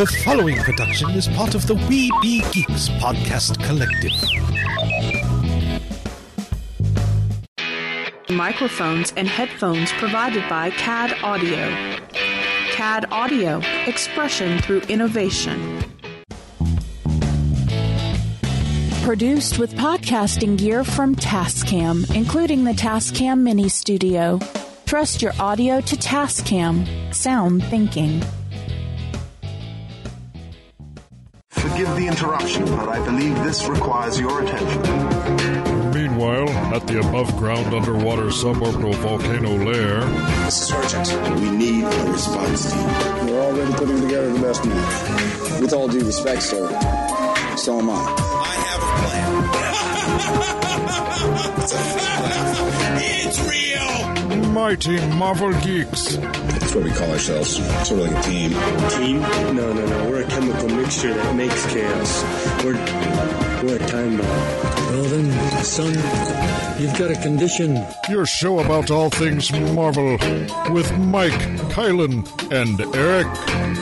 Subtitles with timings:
[0.00, 4.14] The following production is part of the We Be Geeks podcast collective.
[8.34, 11.98] Microphones and headphones provided by CAD Audio.
[12.72, 15.84] CAD Audio, expression through innovation.
[19.02, 24.40] Produced with podcasting gear from Tascam, including the Tascam Mini Studio.
[24.86, 27.14] Trust your audio to Tascam.
[27.14, 28.22] Sound thinking.
[31.70, 34.82] Forgive the interruption, but I believe this requires your attention.
[35.92, 40.00] Meanwhile, at the above ground underwater suborbital volcano lair,
[40.44, 41.40] This is urgent.
[41.40, 42.86] We need a response team.
[43.26, 45.60] We're already putting together the best man.
[45.60, 46.68] With all due respect, sir,
[47.56, 47.94] so am I.
[47.94, 49.30] I have a plan.
[51.62, 52.58] it's a fake laugh.
[53.02, 54.39] It's real.
[54.50, 56.16] Mighty Marvel Geeks.
[56.16, 57.56] That's what we call ourselves.
[57.88, 58.50] Sort of like a team.
[58.90, 59.20] Team?
[59.56, 60.10] No, no, no.
[60.10, 62.22] We're a chemical mixture that makes chaos.
[62.64, 62.74] We're
[63.62, 64.26] we're a time bomb.
[64.90, 65.94] Well then, son,
[66.80, 67.84] you've got a condition.
[68.08, 70.12] Your show about all things Marvel
[70.72, 71.32] with Mike,
[71.72, 73.26] Kylan, and Eric.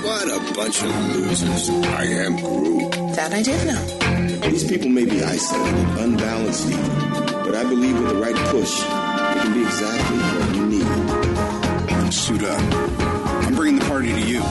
[0.04, 1.70] What a bunch of losers.
[1.70, 2.92] I am Groot.
[3.16, 4.48] That I did know.
[4.50, 6.88] These people may be isolated, unbalanced even,
[7.44, 9.07] but I believe with the right push, it
[9.48, 12.12] can be exactly what you need.
[12.12, 12.60] Suit up.
[13.46, 14.42] I'm bringing the party to you.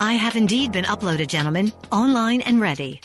[0.00, 3.00] I have indeed been uploaded, gentlemen, online and ready.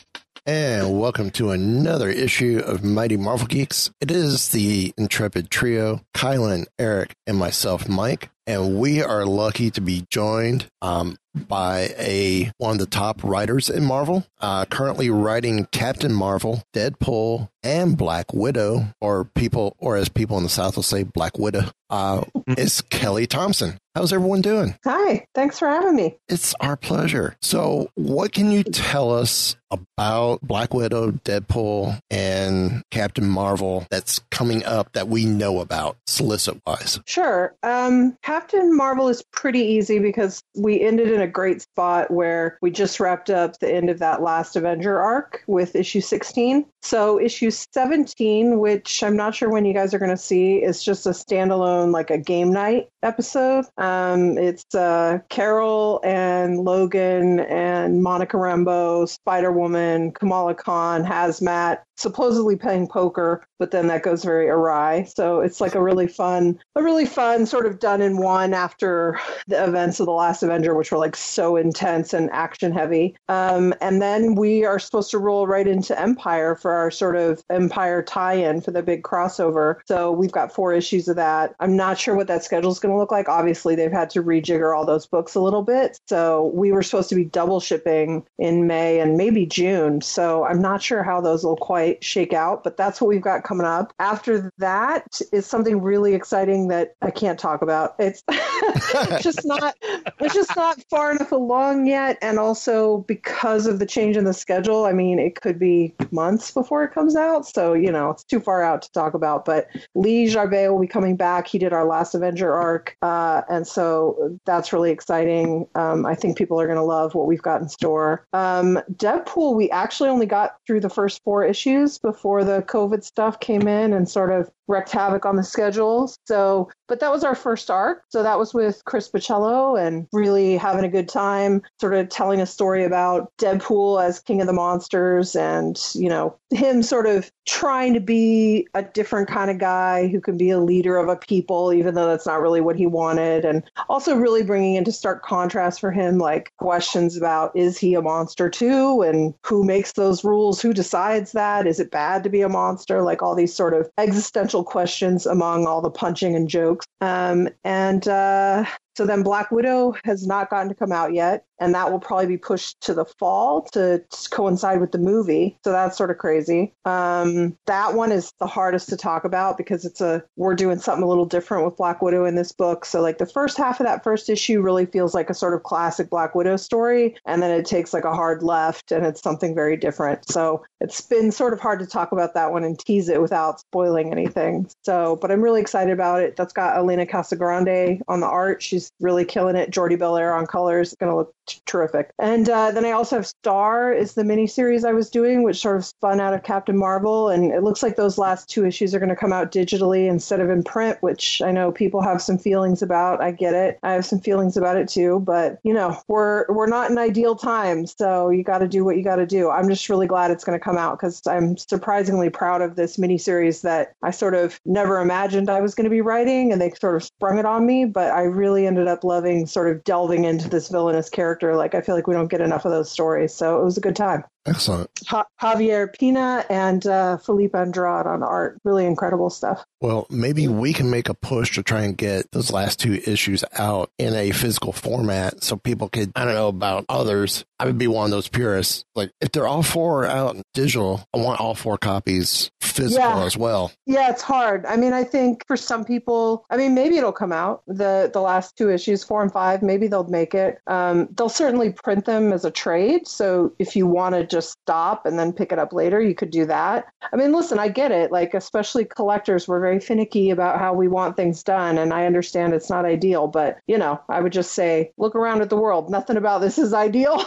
[0.46, 3.92] And welcome to another issue of Mighty Marvel Geeks.
[4.00, 8.30] It is the intrepid trio, Kylan, Eric, and myself, Mike.
[8.46, 13.70] And we are lucky to be joined um, by a one of the top writers
[13.70, 20.10] in Marvel, uh, currently writing Captain Marvel, Deadpool, and Black Widow, or people, or as
[20.10, 21.66] people in the South will say, Black Widow.
[21.90, 22.24] Uh,
[22.58, 23.78] is Kelly Thompson.
[23.96, 24.76] How's everyone doing?
[24.84, 26.18] Hi, thanks for having me.
[26.28, 27.38] It's our pleasure.
[27.42, 34.66] So, what can you tell us about Black Widow, Deadpool, and Captain Marvel that's coming
[34.66, 37.00] up that we know about, solicit wise?
[37.06, 37.56] Sure.
[37.64, 42.72] Um, Captain Marvel is pretty easy because we ended in a great spot where we
[42.72, 46.66] just wrapped up the end of that last Avenger arc with issue 16.
[46.82, 50.84] So, issue 17, which I'm not sure when you guys are going to see, is
[50.84, 53.66] just a standalone, like a game night episode.
[53.78, 62.56] Um, it's uh, Carol and Logan and Monica Rambeau, Spider Woman, Kamala Khan, Hazmat, supposedly
[62.56, 65.04] playing poker, but then that goes very awry.
[65.04, 69.20] So it's like a really fun, a really fun sort of done in one after
[69.48, 73.16] the events of the last Avenger, which were like so intense and action heavy.
[73.30, 77.42] Um, and then we are supposed to roll right into Empyre for our sort of
[77.48, 79.78] Empyre tie-in for the big crossover.
[79.88, 81.56] So we've got four issues of that.
[81.60, 83.30] I'm not sure what that schedule is going to look like.
[83.30, 86.00] Obviously, they've had to rejigger all those books a little bit.
[86.08, 90.02] So we were supposed to be double shipping in May and maybe June.
[90.02, 93.44] So I'm not sure how those will quite shake out, but that's what we've got
[93.44, 93.94] coming up.
[94.00, 97.96] After that is something really exciting that I can't talk about.
[98.00, 98.24] It's
[99.22, 99.76] just not
[100.20, 104.34] it's just not far enough along yet and also because of the change in the
[104.34, 108.24] schedule, I mean, it could be months before it comes out, so you know, it's
[108.24, 111.48] too far out to talk about, but Lee Garbett will be coming back.
[111.48, 115.68] He did our last Avenger arc, uh, and so that's really exciting.
[115.76, 118.26] Um, I think people are going to love what we've got in store.
[118.34, 123.40] Um, Deadpool, we actually only got through the first four issues before the COVID stuff
[123.40, 126.14] came in and sort of wreaked havoc on the schedule.
[126.26, 128.04] So, but that was our first arc.
[128.10, 132.42] So that was with Chris Bachalo and really having a good time, sort of telling
[132.42, 137.32] a story about Deadpool as King of the Monsters and, you know, him sort of
[137.46, 141.16] trying to be a different kind of guy who can be a leader of a
[141.16, 143.46] people, even though that's not really what he wanted.
[143.46, 148.02] And also really bringing into stark contrast for him, like questions about is he a
[148.02, 149.02] monster too?
[149.02, 150.62] And who makes those rules?
[150.62, 151.68] Who decides that?
[151.68, 153.02] Is it bad to be a monster?
[153.02, 156.86] Like all these sort of existential questions among all the punching and jokes.
[157.02, 158.66] Um, and uh,
[158.98, 162.26] so then Black Widow has not gotten to come out yet, and that will probably
[162.26, 165.56] be pushed to the fall to coincide with the movie.
[165.64, 166.74] So that's sort of crazy.
[166.84, 171.04] Um, that one is the hardest to talk about because it's a we're doing something
[171.04, 172.86] a little different with Black Widow in this book.
[172.86, 175.62] So like the first half of that first issue really feels like a sort of
[175.62, 179.54] classic Black Widow story, and then it takes like a hard left and it's something
[179.54, 180.28] very different.
[180.28, 183.60] So it's been sort of hard to talk about that one and tease it without
[183.60, 184.68] spoiling anything.
[184.84, 186.36] So, but I'm really excited about it.
[186.36, 188.64] That's got Elena Casagrande on the art.
[188.64, 189.70] She's Really killing it.
[189.70, 192.12] Jordie Bellaire on colors, going to look t- terrific.
[192.20, 195.78] And uh, then I also have Star is the miniseries I was doing, which sort
[195.78, 199.00] of spun out of Captain Marvel, and it looks like those last two issues are
[199.00, 202.38] going to come out digitally instead of in print, which I know people have some
[202.38, 203.22] feelings about.
[203.22, 203.80] I get it.
[203.84, 207.36] I have some feelings about it too, but you know, we're we're not in ideal
[207.36, 209.50] times, so you got to do what you got to do.
[209.50, 212.98] I'm just really glad it's going to come out because I'm surprisingly proud of this
[212.98, 216.72] miniseries that I sort of never imagined I was going to be writing, and they
[216.72, 217.86] sort of sprung it on me.
[217.86, 221.56] But I really ended up loving sort of delving into this villainous character.
[221.56, 223.82] Like I feel like we don't get enough of those stories, so it was a
[223.82, 224.26] good time.
[224.48, 224.90] Excellent.
[225.12, 228.60] Ja- Javier Pina and uh, Felipe Andrade on art.
[228.64, 229.64] Really incredible stuff.
[229.82, 233.44] Well, maybe we can make a push to try and get those last two issues
[233.54, 237.46] out in a physical format so people could, I don't know about others.
[237.60, 238.86] I would be one of those purists.
[238.96, 243.24] Like, if they're all four out digital, I want all four copies physical Yeah.
[243.26, 243.72] as well.
[243.86, 244.66] Yeah, it's hard.
[244.66, 248.22] I mean, I think for some people, I mean, maybe it'll come out the the
[248.22, 249.62] last two issues, four and five.
[249.64, 250.60] Maybe they'll make it.
[250.68, 253.08] Um, they'll certainly print them as a trade.
[253.08, 256.30] So if you want to just stop and then pick it up later, you could
[256.30, 256.86] do that.
[257.12, 258.12] I mean, listen, I get it.
[258.12, 262.54] Like, especially collectors, we're very finicky about how we want things done, and I understand
[262.54, 263.28] it's not ideal.
[263.28, 265.90] But you know, I would just say, look around at the world.
[265.90, 267.24] Nothing about this is ideal.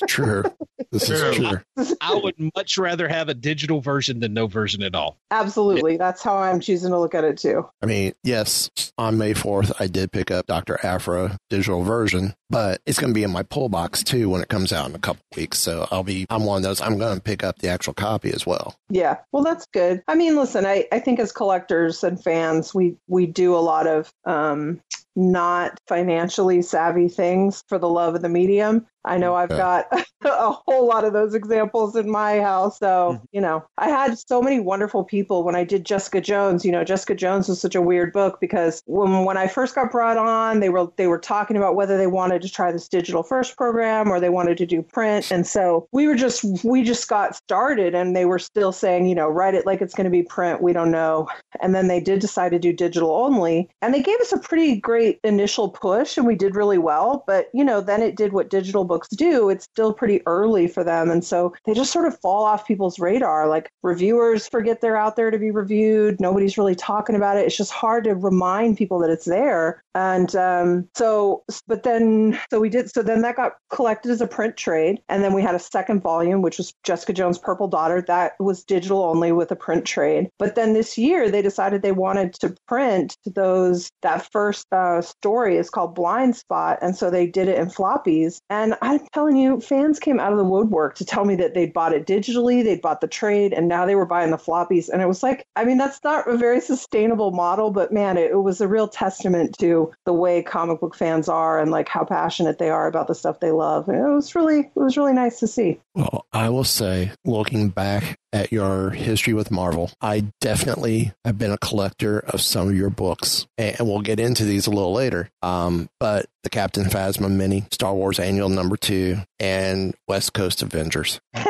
[0.00, 0.44] It's true.
[0.92, 1.60] this is true.
[2.00, 5.18] I would much rather have a digital version than no version at all.
[5.30, 7.68] Absolutely, that's how I'm choosing to look at it too.
[7.82, 10.78] I mean, yes, on May 4th, I did pick up Dr.
[10.84, 14.48] Aphra digital version, but it's going to be in my pull box too when it
[14.48, 15.58] comes out in a couple weeks.
[15.58, 18.32] So I'll be, I'm one of those, I'm going to pick up the actual copy
[18.32, 18.74] as well.
[18.90, 20.02] Yeah, well, that's good.
[20.08, 23.86] I mean, listen, I, I think as collectors and fans, we we do a lot
[23.86, 24.80] of um,
[25.18, 28.86] not financially savvy things for the love of the medium.
[29.04, 29.86] I know I've got
[30.24, 32.78] a whole lot of those examples in my house.
[32.78, 33.24] So, mm-hmm.
[33.32, 36.64] you know, I had so many wonderful people when I did Jessica Jones.
[36.64, 39.90] You know, Jessica Jones was such a weird book because when when I first got
[39.90, 43.22] brought on, they were they were talking about whether they wanted to try this digital
[43.22, 45.30] first program or they wanted to do print.
[45.30, 49.14] And so we were just we just got started and they were still saying, you
[49.14, 50.62] know, write it like it's going to be print.
[50.62, 51.28] We don't know.
[51.60, 53.70] And then they did decide to do digital only.
[53.80, 57.24] And they gave us a pretty great initial push and we did really well.
[57.26, 59.50] But, you know, then it did what digital books do.
[59.50, 61.10] It's still pretty early for them.
[61.10, 63.48] And so they just sort of fall off people's radar.
[63.48, 66.20] Like reviewers forget they're out there to be reviewed.
[66.20, 67.46] Nobody's really talking about it.
[67.46, 69.82] It's just hard to remind people that it's there.
[69.94, 74.26] And um, so, but then, so we did, so then that got collected as a
[74.26, 75.00] print trade.
[75.08, 78.02] And then we had a second volume, which was Jessica Jones' Purple Daughter.
[78.06, 80.30] That was digital only with a print trade.
[80.38, 84.66] But then this year they decided they wanted to print those, that first
[84.98, 86.78] uh, story is called Blind Spot.
[86.82, 88.40] And so they did it in floppies.
[88.50, 91.72] And I'm telling you, fans came out of the woodwork to tell me that they'd
[91.72, 94.88] bought it digitally, they'd bought the trade, and now they were buying the floppies.
[94.88, 98.30] And it was like, I mean, that's not a very sustainable model, but man, it,
[98.30, 102.04] it was a real testament to the way comic book fans are and like how
[102.04, 103.88] passionate they are about the stuff they love.
[103.88, 105.80] And it was really, it was really nice to see.
[105.94, 111.50] Well, I will say, looking back at your history with Marvel, I definitely have been
[111.52, 115.30] a collector of some of your books, and we'll get into these a little later.
[115.42, 121.20] Um, but the Captain Phasma mini, Star Wars Annual Number Two, and West Coast Avengers.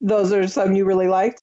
[0.00, 1.42] Those are some you really liked,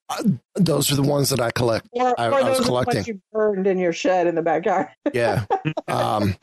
[0.56, 1.88] Those are the ones that I collect.
[1.92, 3.04] or, I, or I was collecting.
[3.06, 4.88] you burned in your shed in the backyard.
[5.14, 5.46] Yeah.
[5.88, 6.36] Um,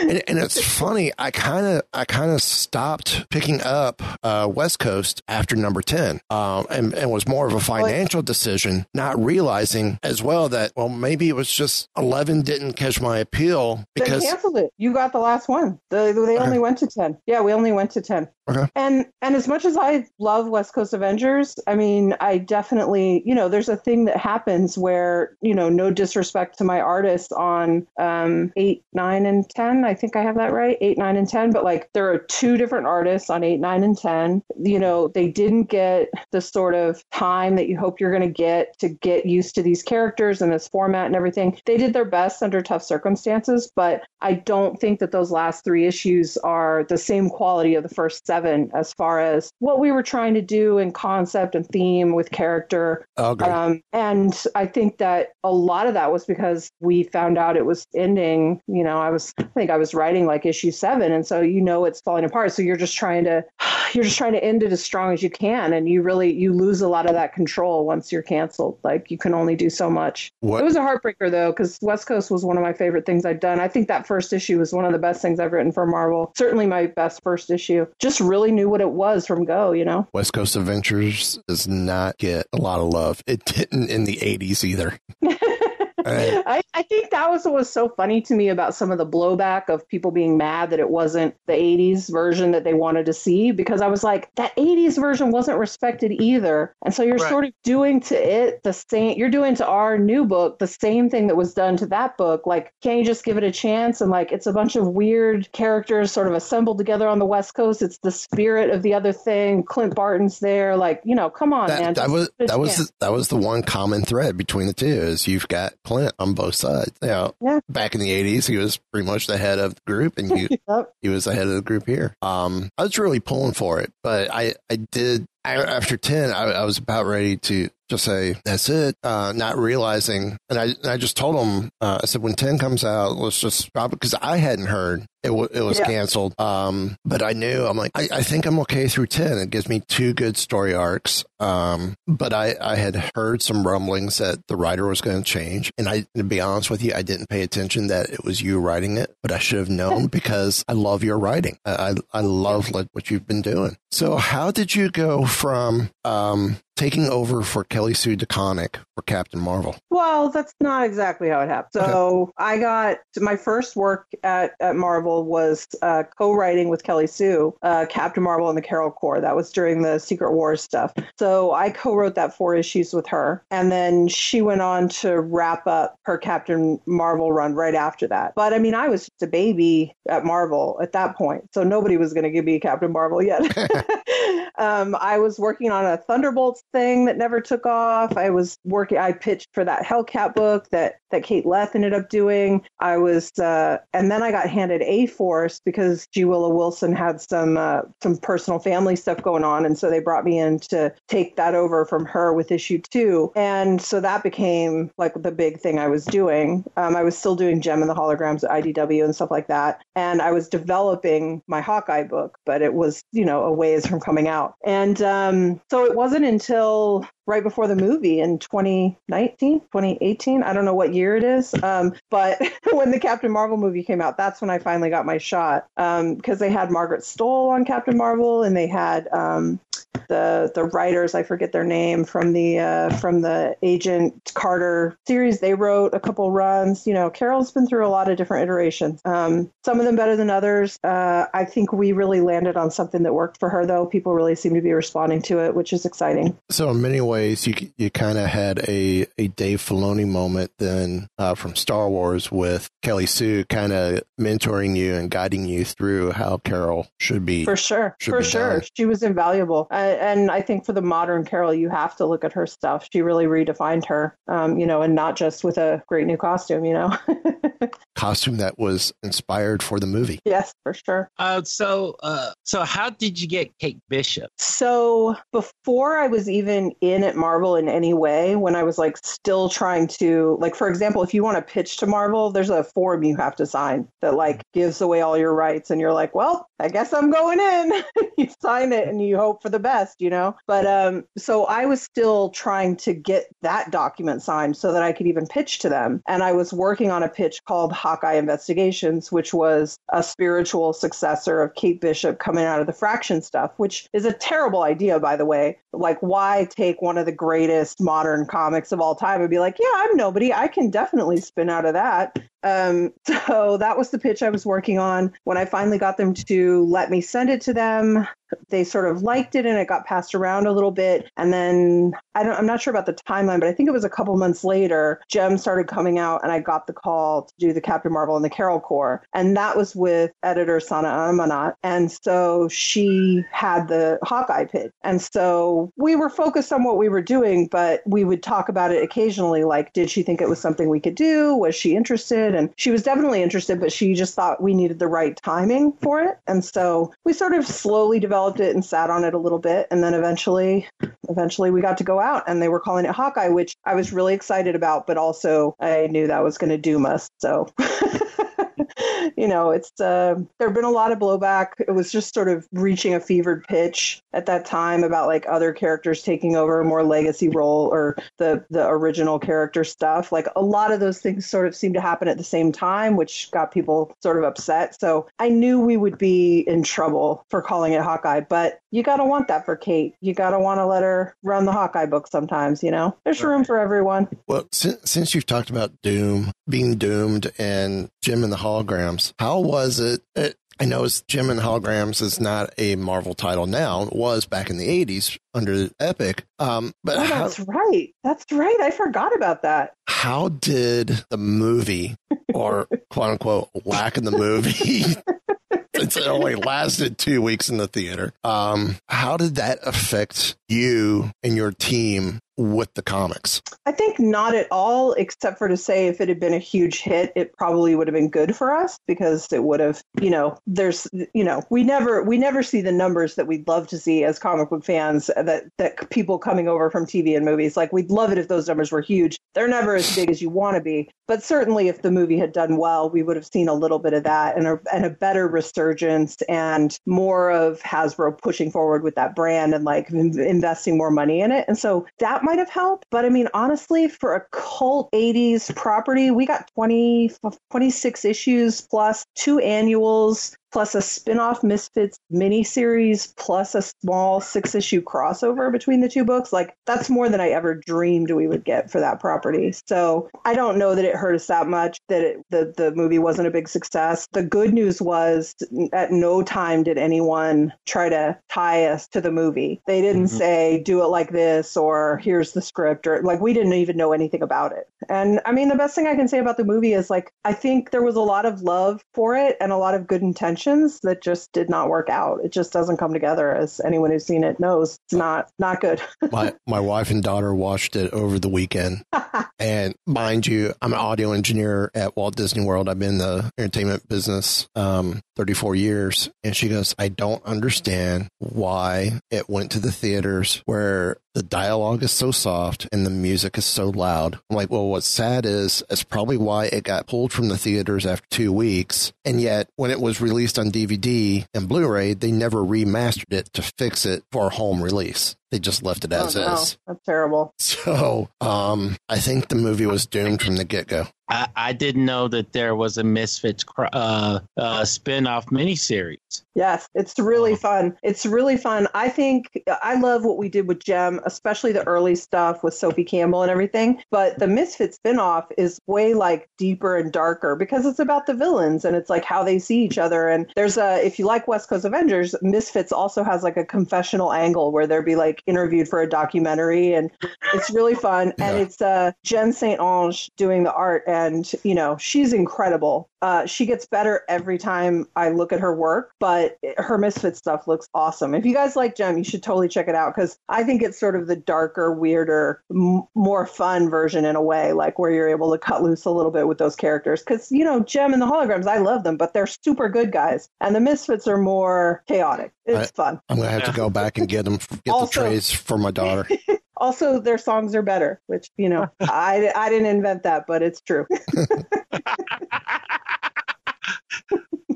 [0.00, 1.12] and, and it's funny.
[1.18, 6.20] I kind of, I kind of stopped picking up uh, West Coast after number ten,
[6.30, 10.88] um, and, and was more of a financial decision, not realizing as well that well
[10.88, 14.70] maybe it was just eleven didn't catch my appeal because they canceled it.
[14.78, 15.78] You got the last one.
[15.90, 17.18] The, they only went to ten.
[17.26, 18.28] Yeah, we only went to ten.
[18.48, 18.66] Okay.
[18.74, 23.34] And and as much as I love West Coast Avengers, I mean, I definitely, you
[23.34, 27.86] know, there's a thing that happens where, you know, no disrespect to my artists on
[28.00, 29.82] um, eight, nine, and ten.
[29.88, 31.50] I think I have that right, eight, nine, and ten.
[31.50, 34.42] But like, there are two different artists on eight, nine, and ten.
[34.62, 38.28] You know, they didn't get the sort of time that you hope you're going to
[38.28, 41.58] get to get used to these characters and this format and everything.
[41.64, 45.86] They did their best under tough circumstances, but I don't think that those last three
[45.86, 50.02] issues are the same quality of the first seven as far as what we were
[50.02, 53.06] trying to do in concept and theme with character.
[53.16, 53.48] Okay.
[53.48, 57.64] Um, and I think that a lot of that was because we found out it
[57.64, 58.60] was ending.
[58.66, 61.60] You know, I was, I think I was writing like issue seven, and so you
[61.60, 62.52] know it's falling apart.
[62.52, 63.44] So you're just trying to,
[63.94, 66.52] you're just trying to end it as strong as you can, and you really you
[66.52, 68.78] lose a lot of that control once you're canceled.
[68.84, 70.32] Like you can only do so much.
[70.40, 73.24] What- It was a heartbreaker though, because West Coast was one of my favorite things
[73.24, 73.60] I'd done.
[73.60, 76.32] I think that first issue was one of the best things I've written for Marvel.
[76.36, 77.86] Certainly my best first issue.
[77.98, 79.72] Just really knew what it was from go.
[79.72, 80.06] You know.
[80.12, 83.22] West Coast Adventures does not get a lot of love.
[83.26, 84.98] It didn't in the '80s either.
[86.06, 89.06] I, I think that was what was so funny to me about some of the
[89.06, 93.12] blowback of people being mad that it wasn't the 80s version that they wanted to
[93.12, 96.74] see because I was like, that 80s version wasn't respected either.
[96.84, 97.28] And so you're right.
[97.28, 101.10] sort of doing to it the same, you're doing to our new book the same
[101.10, 102.46] thing that was done to that book.
[102.46, 104.00] Like, can't you just give it a chance?
[104.00, 107.54] And like, it's a bunch of weird characters sort of assembled together on the West
[107.54, 107.82] Coast.
[107.82, 109.64] It's the spirit of the other thing.
[109.64, 110.76] Clint Barton's there.
[110.76, 111.94] Like, you know, come on, that, man.
[111.94, 115.26] That was, that was, the, that was the one common thread between the two is
[115.26, 115.74] you've got
[116.18, 116.92] On both sides.
[117.02, 117.60] You know, yeah.
[117.68, 120.48] back in the 80s, he was pretty much the head of the group and you,
[120.68, 120.92] yep.
[121.02, 122.14] he was the head of the group here.
[122.22, 126.64] Um, I was really pulling for it, but I, I did after 10, I, I,
[126.64, 130.36] was about ready to just say, that's it, uh, not realizing.
[130.50, 133.40] And I, and I just told him, uh, I said, when 10 comes out, let's
[133.40, 135.86] just stop it because I hadn't heard it, w- it was yeah.
[135.86, 136.38] canceled.
[136.38, 139.38] Um, but I knew, I'm like, I, I, think I'm okay through 10.
[139.38, 141.24] It gives me two good story arcs.
[141.40, 145.72] Um, but I, I had heard some rumblings that the writer was going to change.
[145.76, 148.60] And I, to be honest with you, I didn't pay attention that it was you
[148.60, 151.58] writing it, but I should have known because I love your writing.
[151.64, 153.76] I, I, I love like what you've been doing.
[153.90, 159.40] So how did you go from, um, taking over for Kelly Sue DeConnick for Captain
[159.40, 159.74] Marvel?
[159.90, 161.72] Well, that's not exactly how it happened.
[161.72, 162.32] So okay.
[162.38, 167.86] I got my first work at, at Marvel was uh, co-writing with Kelly Sue, uh,
[167.88, 169.20] Captain Marvel and the Carol Corps.
[169.20, 170.92] That was during the Secret Wars stuff.
[171.18, 175.66] So I co-wrote that four issues with her, and then she went on to wrap
[175.66, 178.34] up her Captain Marvel run right after that.
[178.34, 181.96] But I mean, I was just a baby at Marvel at that point, so nobody
[181.96, 183.42] was going to give me Captain Marvel yet.
[184.58, 188.16] um, I was working on a Thunderbolts thing that never took off.
[188.16, 188.98] I was working.
[188.98, 192.62] I pitched for that Hellcat book that that Kate Leth ended up doing.
[192.80, 196.24] I was, uh, and then I got handed A Force because G.
[196.24, 200.24] Willow Wilson had some uh, some personal family stuff going on, and so they brought
[200.24, 204.90] me in to take that over from her with issue two, and so that became
[204.98, 206.64] like the big thing I was doing.
[206.76, 209.82] Um, I was still doing Jem and the Holograms at IDW and stuff like that,
[209.94, 214.00] and I was developing my Hawkeye book, but it was you know a ways from
[214.00, 220.42] coming out, and um, so it wasn't until right before the movie in 2019, 2018.
[220.42, 221.54] I don't know what year it is.
[221.62, 222.40] Um, but
[222.72, 226.00] when the Captain Marvel movie came out, that's when I finally got my shot because
[226.00, 229.60] um, they had Margaret Stohl on Captain Marvel and they had um,
[230.08, 235.40] the the writers I forget their name from the uh, from the Agent Carter series.
[235.40, 236.86] They wrote a couple runs.
[236.86, 239.00] You know, Carol's been through a lot of different iterations.
[239.04, 240.78] Um, some of them better than others.
[240.82, 243.86] Uh, I think we really landed on something that worked for her, though.
[243.86, 246.36] People really seem to be responding to it, which is exciting.
[246.50, 251.08] So in many ways, you you kind of had a a Dave Filoni moment then
[251.18, 256.12] uh, from Star Wars with Kelly Sue kind of mentoring you and guiding you through
[256.12, 257.44] how Carol should be.
[257.44, 258.68] For sure, for sure, done.
[258.74, 259.68] she was invaluable.
[259.70, 262.88] Uh, and I think for the modern Carol, you have to look at her stuff.
[262.92, 266.64] She really redefined her, um, you know, and not just with a great new costume,
[266.64, 266.96] you know.
[267.94, 270.20] costume that was inspired for the movie.
[270.24, 271.10] Yes, for sure.
[271.18, 274.30] Uh, so, uh, so how did you get Kate Bishop?
[274.38, 278.96] So before I was even in at Marvel in any way, when I was like
[278.98, 282.62] still trying to, like, for example, if you want to pitch to Marvel, there's a
[282.62, 286.14] form you have to sign that like gives away all your rights, and you're like,
[286.14, 287.82] well, I guess I'm going in.
[288.18, 290.36] you sign it and you hope for the best, you know.
[290.46, 294.92] But um, so I was still trying to get that document signed so that I
[294.92, 299.10] could even pitch to them, and I was working on a pitch called Hawkeye Investigations,
[299.10, 303.88] which was a spiritual successor of Kate Bishop coming out of the Fraction stuff, which
[303.92, 305.58] is a terrible idea, by the way.
[305.72, 309.58] Like, why take one of the greatest modern comics of all time and be like,
[309.58, 310.32] yeah, I'm nobody.
[310.32, 312.18] I can definitely spin out of that.
[312.42, 312.92] Um,
[313.26, 315.12] so that was the pitch I was working on.
[315.24, 318.06] When I finally got them to let me send it to them,
[318.48, 321.10] they sort of liked it and it got passed around a little bit.
[321.16, 323.84] And then I don't, I'm not sure about the timeline, but I think it was
[323.84, 327.52] a couple months later, Jem started coming out and I got the call to do
[327.52, 329.02] the Captain Marvel and the Carol Corps.
[329.14, 331.54] And that was with editor Sana Amanat.
[331.62, 334.72] And so she had the Hawkeye pitch.
[334.82, 338.72] And so we were focused on what we were doing, but we would talk about
[338.72, 339.44] it occasionally.
[339.44, 341.34] Like, did she think it was something we could do?
[341.34, 342.34] Was she interested?
[342.34, 346.00] And she was definitely interested, but she just thought we needed the right timing for
[346.00, 346.18] it.
[346.26, 349.38] And so we sort of slowly developed developed it and sat on it a little
[349.38, 350.66] bit and then eventually
[351.08, 353.92] eventually we got to go out and they were calling it Hawkeye which I was
[353.92, 357.46] really excited about but also I knew that was going to doom us so
[359.16, 361.52] you know, it's uh, there have been a lot of blowback.
[361.58, 365.52] It was just sort of reaching a fevered pitch at that time about like other
[365.52, 370.12] characters taking over a more legacy role or the the original character stuff.
[370.12, 372.96] Like a lot of those things sort of seemed to happen at the same time,
[372.96, 374.78] which got people sort of upset.
[374.78, 379.04] So I knew we would be in trouble for calling it Hawkeye, but you gotta
[379.04, 379.94] want that for Kate.
[380.00, 382.62] You gotta want to let her run the Hawkeye book sometimes.
[382.62, 384.08] You know, there's room for everyone.
[384.26, 388.36] Well, since, since you've talked about Doom being doomed and Jem and the
[388.68, 390.02] holograms, how was it?
[390.14, 393.82] it I know it's Jem and Holograms is not a Marvel title now.
[393.82, 396.24] It was back in the 80s under Epic.
[396.40, 397.94] Um, but oh, how, that's right.
[398.02, 398.58] That's right.
[398.60, 399.74] I forgot about that.
[399.86, 401.94] how did the movie,
[402.34, 404.82] or quote unquote, lack in the movie,
[405.76, 411.12] since it only lasted two weeks in the theater, um, how did that affect you
[411.22, 413.42] and your team with the comics?
[413.66, 416.80] I think not at all, except for to say if it had been a huge
[416.80, 420.38] hit, it probably would have been good for us because it would have, you know,
[420.46, 424.04] there's, you know, we never we never see the numbers that we'd love to see
[424.04, 427.56] as comic book fans that that people coming over from TV and movies.
[427.56, 429.18] Like we'd love it if those numbers were huge.
[429.34, 432.32] They're never as big as you want to be, but certainly if the movie had
[432.32, 434.90] done well, we would have seen a little bit of that and a and a
[434.90, 440.90] better resurgence and more of Hasbro pushing forward with that brand and like investing more
[440.90, 441.44] money in it.
[441.48, 442.84] And so that might have helped.
[442.90, 447.10] But I mean, honestly, for a cult 80s property, we got 20,
[447.50, 455.50] 26 issues plus two annuals plus a spin-off Misfits miniseries plus a small six-issue crossover
[455.52, 456.32] between the two books.
[456.32, 459.52] Like that's more than I ever dreamed we would get for that property.
[459.66, 462.98] So I don't know that it hurt us that much that it, the the movie
[462.98, 464.06] wasn't a big success.
[464.12, 465.34] The good news was
[465.72, 469.60] at no time did anyone try to tie us to the movie.
[469.66, 470.18] They didn't Mhm.
[470.18, 473.92] say do it like this or here's the script or like we didn't even know
[473.92, 474.68] anything about it.
[474.88, 477.32] And I mean the best thing I can say about the movie is like I
[477.32, 480.02] think there was a lot of love for it and a lot of good
[480.38, 482.20] intentions that just did not work out.
[482.24, 484.78] It just doesn't come together as anyone who's seen it knows.
[484.86, 485.80] It's not not good.
[486.12, 488.82] my my wife and daughter watched it over the weekend
[489.38, 493.30] and mind you i'm an audio engineer at walt disney world i've been in the
[493.38, 499.60] entertainment business um 34 years and she goes i don't understand why it went to
[499.60, 504.36] the theaters where the dialogue is so soft and the music is so loud i'm
[504.36, 508.06] like well what's sad is it's probably why it got pulled from the theaters after
[508.10, 513.12] two weeks and yet when it was released on dvd and blu-ray they never remastered
[513.12, 516.34] it to fix it for home release they just left it as Oh, no.
[516.34, 517.34] is That's terrible.
[517.38, 520.86] so um, I think the movie was doomed from the get go.
[521.10, 526.22] I, I didn't know that there was a Misfits cr- uh, uh, spin-off miniseries.
[526.34, 527.76] Yes, it's really fun.
[527.82, 528.68] It's really fun.
[528.74, 532.84] I think I love what we did with Jem, especially the early stuff with Sophie
[532.84, 533.82] Campbell and everything.
[533.90, 538.64] But the Misfits spinoff is way like deeper and darker because it's about the villains
[538.64, 540.08] and it's like how they see each other.
[540.08, 544.12] And there's a, if you like West Coast Avengers, Misfits also has like a confessional
[544.12, 546.90] angle where they'll be like interviewed for a documentary and
[547.34, 548.12] it's really fun.
[548.20, 552.88] And it's uh, Jen St-Onge doing the art and, you know, she's incredible.
[553.00, 557.46] Uh, she gets better every time I look at her work, but her Misfit stuff
[557.46, 558.14] looks awesome.
[558.14, 560.78] If you guys like Jem, you should totally check it out because I think it's
[560.78, 565.08] sort of the darker, weirder, m- more fun version in a way, like where you're
[565.08, 567.00] able to cut loose a little bit with those characters.
[567.02, 570.28] Because, you know, Jem and the holograms, I love them, but they're super good guys.
[570.40, 572.32] And the Misfits are more chaotic.
[572.46, 573.00] It's I- fun.
[573.08, 575.70] I'm gonna have to go back and get them, get Also- the trays for my
[575.70, 576.08] daughter.
[576.60, 580.60] Also, their songs are better, which, you know, I, I didn't invent that, but it's
[580.60, 580.88] true.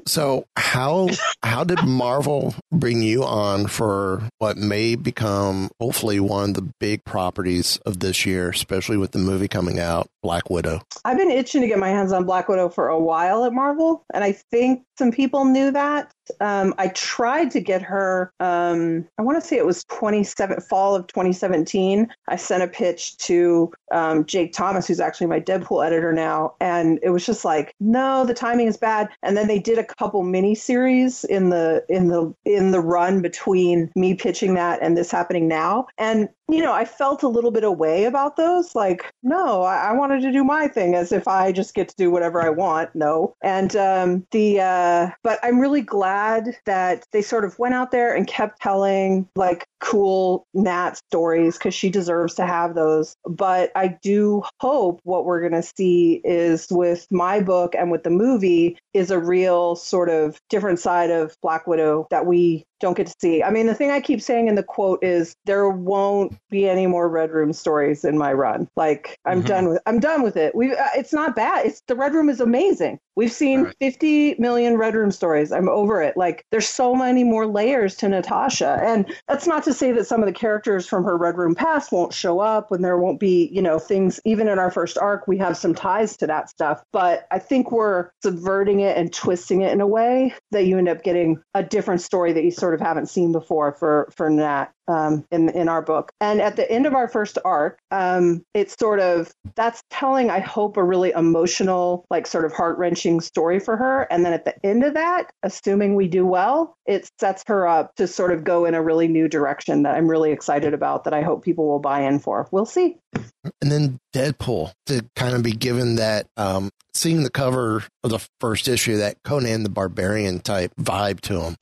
[0.06, 1.08] So how
[1.42, 7.04] how did Marvel bring you on for what may become hopefully one of the big
[7.04, 10.82] properties of this year, especially with the movie coming out, Black Widow?
[11.04, 14.04] I've been itching to get my hands on Black Widow for a while at Marvel,
[14.12, 16.12] and I think some people knew that.
[16.40, 18.32] Um, I tried to get her.
[18.38, 22.06] Um, I want to say it was 27 fall of 2017.
[22.28, 27.00] I sent a pitch to um, Jake Thomas, who's actually my Deadpool editor now, and
[27.02, 29.08] it was just like, no, the timing is bad.
[29.24, 33.22] And then they did a couple mini series in the in the in the run
[33.22, 37.50] between me pitching that and this happening now, and you know, I felt a little
[37.50, 38.74] bit away about those.
[38.74, 41.96] Like, no, I, I wanted to do my thing as if I just get to
[41.96, 42.94] do whatever I want.
[42.94, 43.34] No.
[43.42, 48.14] And um, the, uh, but I'm really glad that they sort of went out there
[48.14, 53.16] and kept telling like cool Nat stories because she deserves to have those.
[53.26, 58.04] But I do hope what we're going to see is with my book and with
[58.04, 62.96] the movie is a real sort of different side of Black Widow that we don't
[62.96, 63.42] get to see.
[63.42, 66.86] I mean, the thing I keep saying in the quote is there won't be any
[66.86, 68.68] more Red Room stories in my run.
[68.76, 69.46] Like I'm mm-hmm.
[69.46, 70.54] done with I'm done with it.
[70.54, 71.66] We uh, it's not bad.
[71.66, 72.98] It's the Red Room is amazing.
[73.14, 73.76] We've seen right.
[73.78, 75.52] 50 million Red Room stories.
[75.52, 76.16] I'm over it.
[76.16, 78.80] Like there's so many more layers to Natasha.
[78.82, 81.92] And that's not to say that some of the characters from her Red Room past
[81.92, 85.28] won't show up and there won't be, you know, things even in our first arc
[85.28, 89.62] we have some ties to that stuff, but I think we're subverting it and twisting
[89.62, 92.74] it in a way that you end up getting a different story that you sort
[92.74, 96.12] of haven't seen before for for Nat um, in in our book.
[96.20, 100.40] And at the end of our first arc, um, it's sort of that's telling, I
[100.40, 104.06] hope, a really emotional, like sort of heart wrenching story for her.
[104.10, 107.94] And then at the end of that, assuming we do well, it sets her up
[107.96, 111.04] to sort of go in a really new direction that I'm really excited about.
[111.04, 112.48] That I hope people will buy in for.
[112.50, 112.96] We'll see.
[113.14, 118.26] And then Deadpool to kind of be given that um, seeing the cover of the
[118.40, 121.56] first issue, that Conan the Barbarian type vibe to him.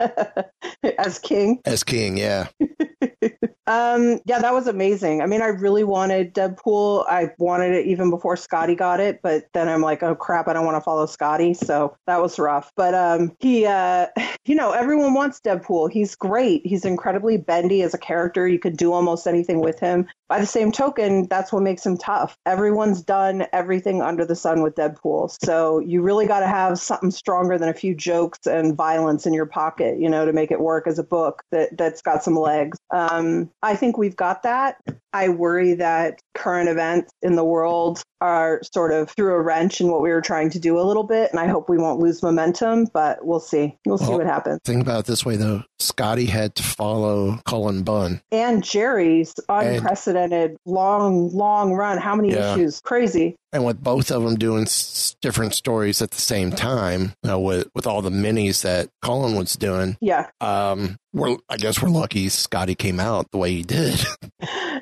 [0.99, 1.61] As King?
[1.65, 2.49] As King, yeah.
[3.71, 5.23] um, yeah, that was amazing.
[5.23, 7.07] I mean, I really wanted Deadpool.
[7.09, 10.55] I wanted it even before Skottie got it, but then I'm like, oh crap, I
[10.55, 11.57] don't want to follow Skottie.
[11.57, 12.73] So that was rough.
[12.75, 14.09] But um, he, uh,
[14.45, 15.93] you know, everyone wants Deadpool.
[15.93, 16.67] He's great.
[16.67, 18.49] He's incredibly bendy as a character.
[18.49, 20.09] You could do almost anything with him.
[20.29, 22.37] By the same token, that's what makes him tough.
[22.47, 25.37] Everyone's done everything under the sun with Deadpool.
[25.45, 29.33] So you really got to have something stronger than a few jokes and violence in
[29.33, 32.37] your pocket, you know, to make it work as a book that, that's got some
[32.37, 32.79] legs.
[32.93, 34.77] Um, I think we've got that.
[35.13, 39.89] I worry that current events in the world are sort of threw a wrench in
[39.89, 42.23] what we were trying to do a little bit, and I hope we won't lose
[42.23, 43.77] momentum, but we'll see.
[43.85, 44.61] We'll, well see what happens.
[44.65, 45.65] Think about it this way, though.
[45.81, 48.21] Skottie had to follow Cullen Bunn.
[48.31, 51.99] And Gerry's unprecedented and, long, long run.
[51.99, 52.55] How many yeah.
[52.55, 52.81] issues?
[52.81, 53.37] Crazy.
[53.53, 57.41] And with both of them doing s- different stories at the same time, you know,
[57.41, 61.89] with with all the minis that Cullen was doing, yeah, um, we're I guess we're
[61.89, 64.01] lucky Skottie came out the way he did.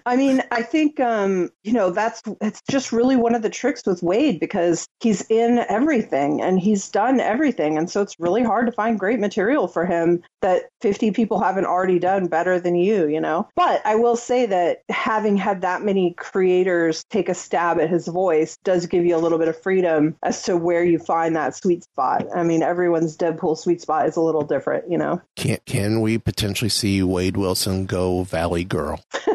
[0.07, 3.83] I mean, I think um, you know that's it's just really one of the tricks
[3.87, 8.67] with wade because he's in everything and he's done everything, and so it's really hard
[8.67, 13.09] to find great material for him that 50 people haven't already done better than you,
[13.09, 13.49] you know.
[13.57, 18.07] But I will say that having had that many creators take a stab at his
[18.07, 21.55] voice does give you a little bit of freedom as to where you find that
[21.55, 22.27] sweet spot.
[22.35, 25.21] I mean, everyone's Deadpool sweet spot is a little different, you know.
[25.37, 29.01] Can can we potentially see Wade Wilson go Valley Girl?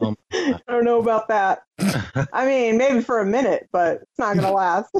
[0.00, 1.62] um, I don't know about that.
[2.32, 4.94] I mean, maybe for a minute, but it's not going to last.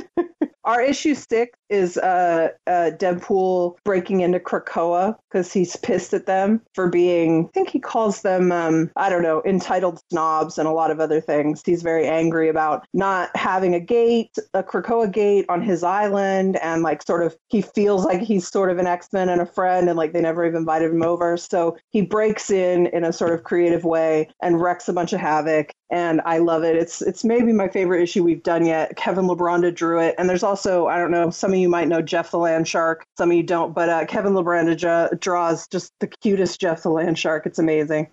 [0.64, 6.62] Our issue six is uh, uh, Deadpool breaking into Krakoa because he's pissed at them
[6.74, 10.72] for being, I think he calls them, um, I don't know, entitled snobs and a
[10.72, 11.62] lot of other things.
[11.64, 16.82] He's very angry about not having a gate, a Krakoa gate on his island, and
[16.82, 19.88] like sort of he feels like he's sort of an X Men and a friend,
[19.88, 21.36] and like they never even invited him over.
[21.36, 25.20] So he breaks in in a sort of creative way and wrecks a bunch of
[25.20, 26.76] havoc and I love it.
[26.76, 28.96] It's it's maybe my favorite issue we've done yet.
[28.96, 32.30] Kevin Libranda drew it, and there's also I don't know some you might know Jeff
[32.30, 36.60] the Land Shark, some of you don't, but uh, Kevin Libranda draws just the cutest
[36.60, 37.46] Jeff the Land Shark.
[37.46, 38.08] It's amazing.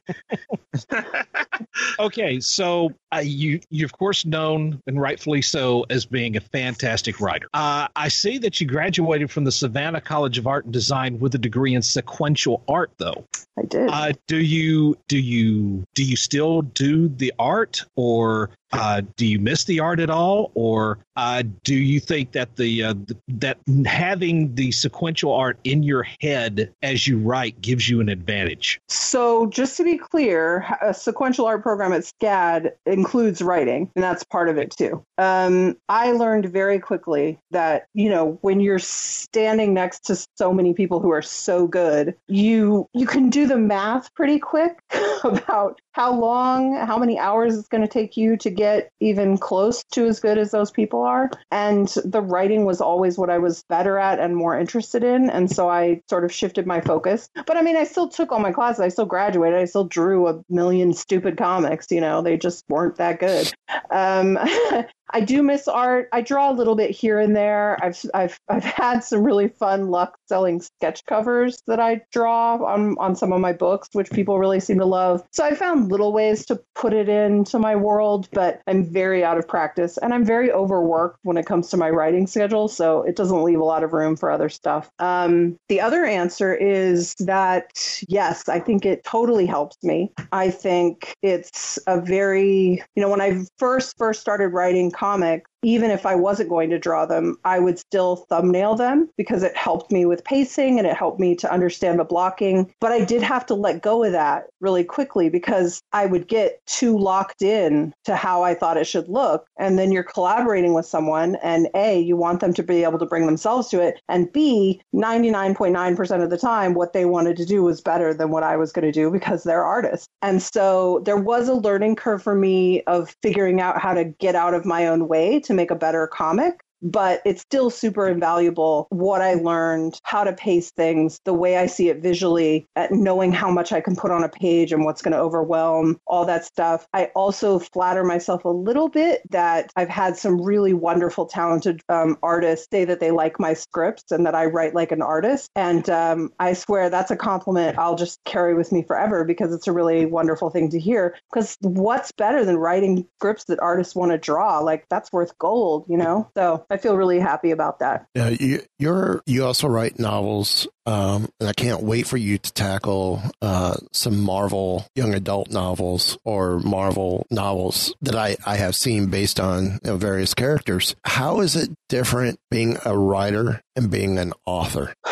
[2.00, 7.22] okay, so uh, you you of course known and rightfully so as being a fantastic
[7.22, 7.48] writer.
[7.54, 11.36] Uh, I see that you graduated from the Savannah College of Art and Design with
[11.36, 13.26] a degree in sequential art, though.
[13.58, 13.90] I did.
[13.90, 19.40] Uh, do you do you do you still do the art, or uh, do you
[19.40, 22.94] miss the art at all, or uh, do you think that the, uh,
[23.28, 28.82] that having the sequential art in your head as you write gives you an advantage?
[28.90, 34.24] So, just to be clear, a sequential art program at SCAD includes writing, and that's
[34.24, 35.04] part of it too.
[35.18, 40.74] Um, I learned very quickly that you know when you're standing next to so many
[40.74, 44.80] people who are so good, you you can do the math pretty quick
[45.24, 49.84] about how long, how many hours it's going to take you to get even close
[49.92, 51.30] to as good as those people are.
[51.52, 55.30] And the writing was always what I was better at and more interested in.
[55.30, 57.30] And so I sort of shifted my focus.
[57.46, 58.82] But I mean, I still took all my classes.
[58.82, 59.60] I still graduated.
[59.60, 61.88] I still drew a million stupid comics.
[61.92, 63.52] You know, they just weren't that good.
[63.92, 64.40] Um,
[65.12, 66.10] I do miss art.
[66.12, 67.78] I draw a little bit here and there.
[67.84, 72.96] I've I've I've had some really fun luck selling sketch covers that I draw on
[72.98, 75.24] on some of my books, which people really seem to love.
[75.32, 79.38] So I found little ways to put it into my world, but I'm very out
[79.38, 83.16] of practice and I'm very overworked when it comes to my writing schedule, so it
[83.16, 84.90] doesn't leave a lot of room for other stuff.
[85.00, 90.12] Um, the other answer is that yes, I think it totally helps me.
[90.32, 95.90] I think it's a very you know when I first first started writing comics even
[95.90, 99.92] if I wasn't going to draw them, I would still thumbnail them because it helped
[99.92, 102.72] me with pacing and it helped me to understand the blocking.
[102.80, 106.64] But I did have to let go of that really quickly because I would get
[106.68, 109.48] too locked in to how I thought it should look.
[109.58, 113.06] And then you're collaborating with someone, and A, you want them to be able to
[113.06, 114.00] bring themselves to it.
[114.08, 118.44] And B, 99.9% of the time, what they wanted to do was better than what
[118.44, 120.08] I was going to do because they're artists.
[120.22, 124.36] And so there was a learning curve for me of figuring out how to get
[124.36, 128.88] out of my own way to make a better comic but it's still super invaluable
[128.90, 133.32] what I learned, how to pace things, the way I see it visually, at knowing
[133.32, 136.46] how much I can put on a page and what's going to overwhelm, all that
[136.46, 136.88] stuff.
[136.94, 142.18] I also flatter myself a little bit that I've had some really wonderful, talented um,
[142.22, 145.50] artists say that they like my scripts and that I write like an artist.
[145.56, 149.68] And um, I swear that's a compliment I'll just carry with me forever because it's
[149.68, 151.16] a really wonderful thing to hear.
[151.32, 154.60] Because what's better than writing scripts that artists want to draw?
[154.60, 156.30] Like that's worth gold, you know?
[156.36, 158.08] So I feel really happy about that.
[158.16, 162.54] Yeah, you, you're you also write novels, um, and I can't wait for you to
[162.54, 169.08] tackle uh, some Marvel young adult novels or Marvel novels that I, I have seen
[169.08, 170.96] based on you know, various characters.
[171.04, 174.94] How is it different being a writer and being an author?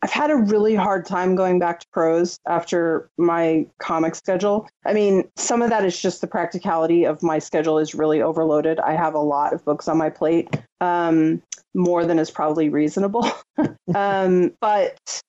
[0.00, 4.68] I've had a really hard time going back to prose after my comic schedule.
[4.86, 8.78] I mean, some of that is just the practicality of my schedule is really overloaded.
[8.78, 10.48] I have a lot of books on my plate,
[10.80, 11.42] um,
[11.74, 13.30] more than is probably reasonable.
[13.94, 15.22] um, but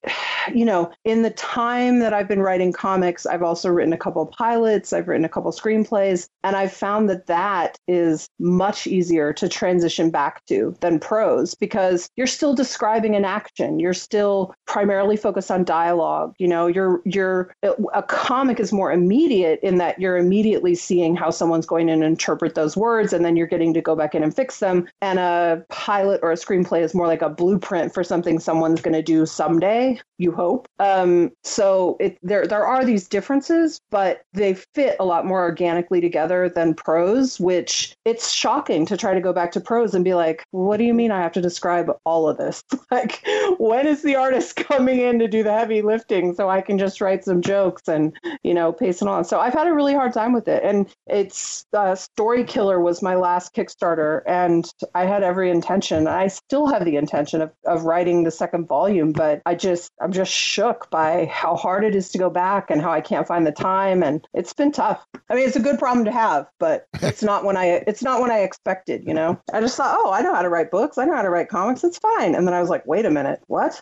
[0.53, 4.25] you know, in the time that I've been writing comics, I've also written a couple
[4.25, 9.49] pilots, I've written a couple screenplays, and I've found that that is much easier to
[9.49, 13.79] transition back to than prose because you're still describing an action.
[13.79, 16.33] You're still primarily focused on dialogue.
[16.39, 17.53] You know, you're you're
[17.93, 22.55] a comic is more immediate in that you're immediately seeing how someone's going to interpret
[22.55, 24.87] those words and then you're getting to go back in and fix them.
[25.01, 25.38] And a
[25.69, 29.25] pilot or a screenplay is more like a blueprint for something someone's going to do
[29.25, 29.99] someday.
[30.17, 30.67] You hope.
[30.79, 36.01] Um, so it, there there are these differences, but they fit a lot more organically
[36.01, 37.39] together than prose.
[37.39, 40.83] Which it's shocking to try to go back to prose and be like, "What do
[40.83, 42.63] you mean I have to describe all of this?
[42.91, 43.23] like,
[43.57, 47.01] when is the artist coming in to do the heavy lifting so I can just
[47.01, 50.13] write some jokes and you know pace it on?" So I've had a really hard
[50.13, 55.23] time with it, and it's uh, Story Killer was my last Kickstarter, and I had
[55.29, 56.07] every intention.
[56.07, 60.11] I still have the intention of, of writing the second volume, but I just I'm
[60.11, 63.45] just shook by how hard it is to go back and how I can't find
[63.45, 65.05] the time and it's been tough.
[65.29, 68.21] I mean, it's a good problem to have, but it's not when I it's not
[68.21, 69.39] when I expected, you know.
[69.53, 70.97] I just thought, "Oh, I know how to write books.
[70.97, 71.83] I know how to write comics.
[71.83, 73.41] It's fine." And then I was like, "Wait a minute.
[73.47, 73.79] What?"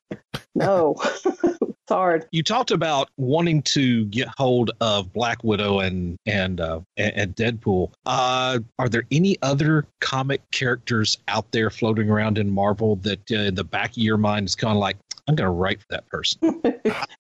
[0.58, 0.96] No.
[1.24, 2.26] it's hard.
[2.32, 7.92] You talked about wanting to get hold of Black Widow and and uh, and Deadpool.
[8.08, 13.36] Uh, are there any other comic characters out there floating around in Marvel that uh,
[13.36, 15.88] in the back of your mind is kind of like, I'm going to write for
[15.90, 16.40] that person.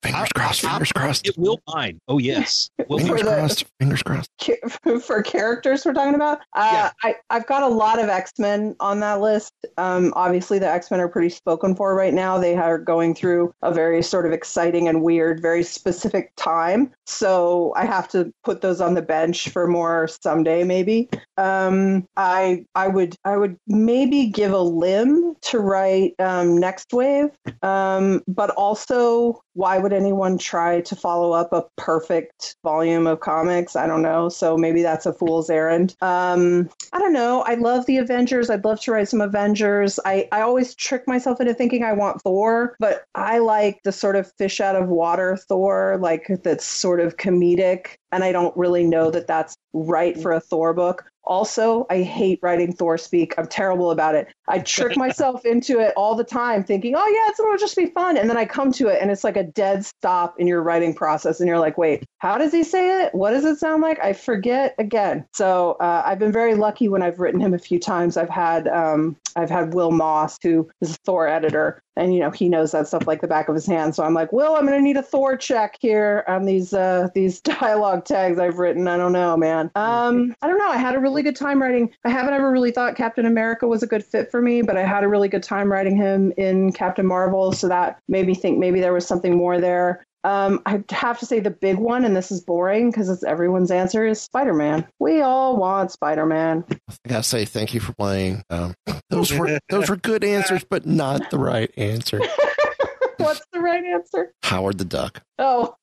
[0.01, 0.61] fingers crossed.
[0.61, 1.27] Fingers crossed.
[1.27, 1.99] It will find.
[2.07, 2.69] Oh yes.
[2.87, 3.65] Will fingers crossed.
[3.79, 4.29] Fingers crossed.
[5.01, 6.91] For characters we're talking about, uh, yeah.
[7.03, 9.53] I I've got a lot of X Men on that list.
[9.77, 12.37] Um, obviously the X Men are pretty spoken for right now.
[12.37, 16.91] They are going through a very sort of exciting and weird, very specific time.
[17.05, 21.09] So I have to put those on the bench for more someday, maybe.
[21.37, 27.31] Um, I I would I would maybe give a limb to write um, Next Wave.
[27.61, 33.19] Um, um, but also, why would anyone try to follow up a perfect volume of
[33.19, 33.75] comics?
[33.75, 34.29] I don't know.
[34.29, 35.95] So maybe that's a fool's errand.
[36.01, 37.41] Um, I don't know.
[37.41, 38.49] I love the Avengers.
[38.49, 39.99] I'd love to write some Avengers.
[40.05, 44.15] I, I always trick myself into thinking I want Thor, but I like the sort
[44.15, 47.95] of fish out of water Thor, like that's sort of comedic.
[48.11, 51.05] And I don't really know that that's right for a Thor book.
[51.27, 53.33] Also, I hate writing Thor speak.
[53.37, 54.29] I'm terrible about it.
[54.47, 57.87] I trick myself into it all the time, thinking, "Oh yeah, it's gonna just be
[57.87, 60.63] fun," and then I come to it, and it's like a dead stop in your
[60.63, 63.13] writing process, and you're like, "Wait, how does he say it?
[63.13, 65.25] What does it sound like?" I forget again.
[65.33, 68.15] So uh, I've been very lucky when I've written him a few times.
[68.15, 72.31] I've had um, I've had Will Moss, who is a Thor editor, and you know
[72.31, 73.95] he knows that stuff like the back of his hand.
[73.95, 77.41] So I'm like, Will, I'm gonna need a Thor check here on these uh, these
[77.59, 78.87] dialogue tags I've written.
[78.87, 79.71] I don't know, man.
[79.75, 80.69] Um, I don't know.
[80.69, 81.93] I had a really good time writing.
[82.05, 84.85] I haven't ever really thought Captain America was a good fit for me, but I
[84.85, 88.59] had a really good time writing him in Captain Marvel, so that made me think
[88.59, 90.05] maybe there was something more there.
[90.23, 93.71] Um, I have to say the big one, and this is boring because it's everyone's
[93.71, 94.85] answer is Spider Man.
[94.99, 96.65] We all want Spider Man.
[96.69, 98.43] I gotta say thank you for playing.
[98.49, 98.73] Um,
[99.09, 102.19] those were those were good answers, but not the right answer.
[103.17, 104.33] What's the right answer?
[104.43, 105.21] Howard the Duck.
[105.39, 105.75] Oh,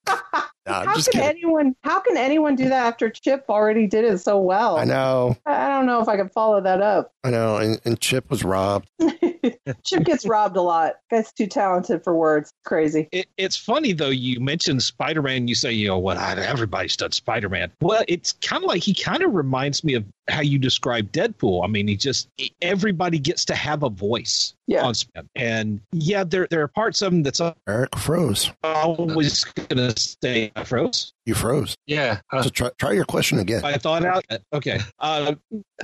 [0.66, 1.20] how can kidding.
[1.20, 1.76] anyone?
[1.82, 4.78] How can anyone do that after Chip already did it so well?
[4.78, 7.12] I know, I don't know if I can follow that up.
[7.22, 8.88] I know, and, and Chip was robbed.
[9.84, 10.94] Chip gets robbed a lot.
[11.10, 12.52] Guy's too talented for words.
[12.64, 13.08] Crazy.
[13.12, 14.10] It, it's funny though.
[14.10, 15.48] You mentioned Spider Man.
[15.48, 16.16] You say, you know what?
[16.16, 17.70] I- Everybody's done Spider Man.
[17.80, 21.64] Well, it's kind of like he kind of reminds me of how you describe Deadpool.
[21.64, 22.28] I mean, he just
[22.62, 24.84] everybody gets to have a voice yeah.
[24.84, 25.26] on Spider.
[25.36, 28.50] And yeah, there there are parts of him that's Eric froze.
[28.62, 31.12] always gonna stay froze.
[31.26, 31.74] You froze.
[31.86, 32.20] Yeah.
[32.32, 33.64] Uh, So try, try your question again.
[33.64, 34.24] I thought out.
[34.52, 34.80] Okay.
[34.98, 35.34] Uh,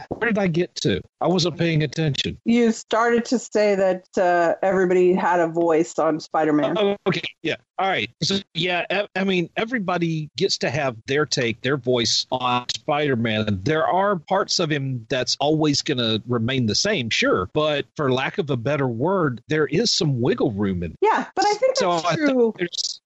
[0.09, 1.01] where did I get to?
[1.21, 2.39] I wasn't paying attention.
[2.45, 6.77] You started to say that uh, everybody had a voice on Spider-Man.
[6.79, 7.23] Oh, okay.
[7.43, 7.57] Yeah.
[7.81, 8.11] All right.
[8.23, 8.85] So, yeah,
[9.17, 13.59] I, mean, everybody gets to have their take, their voice on Spider Man.
[13.63, 17.49] There are parts of him that's always going to remain the same, sure.
[17.55, 20.99] But for lack of a better word, there is some wiggle room in it.
[21.01, 22.55] Yeah, but I think So that's I think true.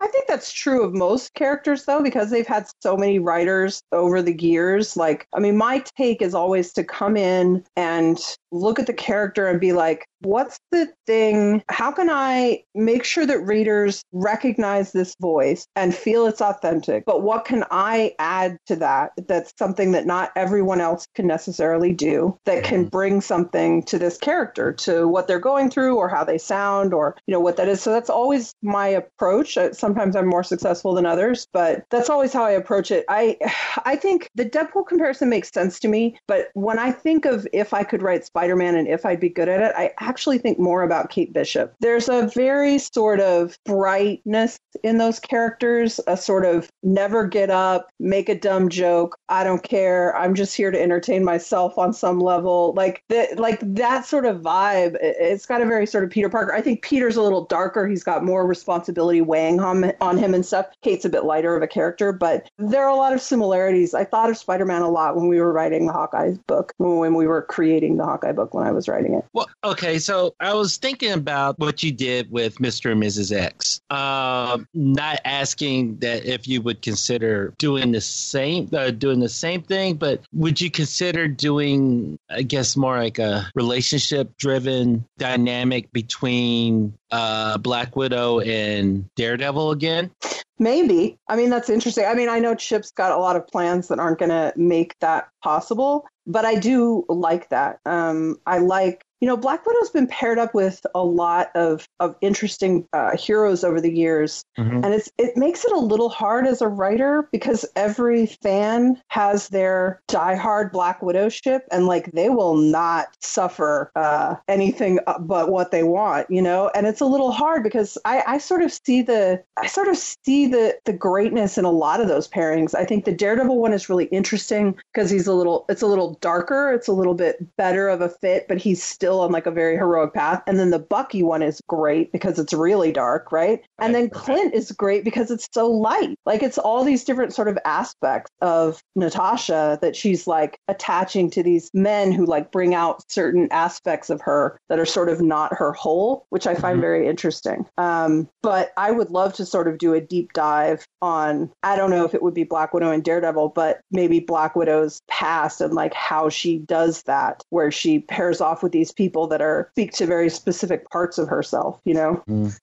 [0.01, 4.23] I think that's true of most characters, though, because they've had so many writers over
[4.23, 4.97] the years.
[4.97, 8.19] Like, I mean, my take is always to come in and
[8.51, 11.63] look at the character and be like, what's the thing?
[11.69, 17.05] How can I make sure that readers recognize this voice and feel it's authentic?
[17.05, 21.92] But what can I add to that that's something that not everyone else can necessarily
[21.92, 26.24] do that can bring something to this character, to what they're going through or how
[26.24, 27.81] they sound or, you know, what that is.
[27.81, 29.57] So that's always my approach.
[29.57, 33.05] Uh, Sometimes I'm more successful than others, but that's always how I approach it.
[33.09, 33.37] I
[33.85, 37.74] I think the Deadpool comparison makes sense to me, but when I think of if
[37.74, 40.83] I could write Spider-Man and if I'd be good at it, I actually think more
[40.83, 41.74] about Kate Bishop.
[41.81, 47.88] There's a very sort of brightness in those characters, a sort of never get up,
[48.01, 52.21] make a dumb joke, I don't care, I'm just here to entertain myself on some
[52.21, 52.73] level.
[52.77, 54.95] Like that like that sort of vibe.
[54.97, 56.53] it- It's got a very sort of Peter Parker.
[56.55, 57.87] I think Peter's a little darker.
[57.87, 60.67] He's got more responsibility weighing on, on him and stuff.
[60.83, 63.95] Kate's a bit lighter of a character, but there are a lot of similarities.
[63.95, 67.27] I thought of Spider-Man a lot when we were writing the Hawkeye book, when we
[67.27, 69.25] were creating the Hawkeye book when I was writing it.
[69.33, 72.93] Well, okay, so I was thinking about what you did with Mr.
[72.93, 73.35] and Mrs.
[73.35, 73.81] X.
[73.90, 73.99] Um,
[74.45, 79.63] Um, not asking that if you would consider doing the same, uh, doing the same
[79.63, 87.59] thing, but would you consider doing, I guess, more like a relationship-driven dynamic between uh,
[87.59, 90.11] Black Widow and Daredevil again?
[90.59, 91.19] Maybe.
[91.29, 92.05] I mean, that's interesting.
[92.05, 94.97] I mean, I know Chip's got a lot of plans that aren't going to make
[95.01, 97.81] that possible, but I do like that.
[97.85, 102.14] Um, I like, you know, Black Widow's been paired up with a lot of of
[102.20, 104.85] interesting uh, heroes over the years, Mhm.
[104.85, 109.48] and it's it makes it a little hard as a writer because every fan has
[109.48, 115.70] their diehard Black Widow ship, and like they will not suffer uh, anything but what
[115.70, 116.70] they want, you know.
[116.74, 119.96] And it's a little hard because I, I sort of see the I sort of
[119.96, 122.74] see the the greatness in a lot of those pairings.
[122.74, 126.18] I think the Daredevil one is really interesting because he's a little it's a little
[126.20, 129.51] darker, it's a little bit better of a fit, but he's still on like a
[129.51, 130.43] very heroic path.
[130.47, 133.62] And then the Bucky one is great because it's really dark, right?
[133.79, 136.17] And then Clint is great because it's so light.
[136.27, 141.43] Like it's all these different sort of aspects of Natasha that she's like attaching to
[141.43, 145.55] these men who like bring out certain aspects of her that are sort of not
[145.55, 147.67] her whole, which I find very interesting.
[147.79, 151.90] Um, but I would love to sort of do a deep dive on, I don't
[151.90, 155.75] know if it would be Black Widow and Daredevil, but maybe Black Widow's past and
[155.75, 159.93] like how she does that, where she pairs off with these people that are speak
[159.93, 162.23] to very specific parts of herself, you know?
[162.29, 162.59] Mm.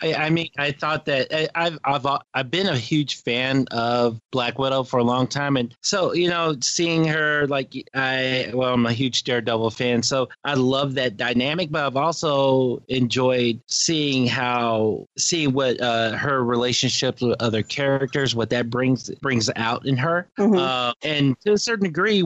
[0.00, 4.20] I, I mean, I thought that I, I've I've I've been a huge fan of
[4.30, 8.74] Black Widow for a long time, and so you know, seeing her like I well,
[8.74, 11.70] I'm a huge Daredevil fan, so I love that dynamic.
[11.70, 18.50] But I've also enjoyed seeing how seeing what uh, her relationships with other characters, what
[18.50, 22.22] that brings brings out in her, uh, and to a certain degree,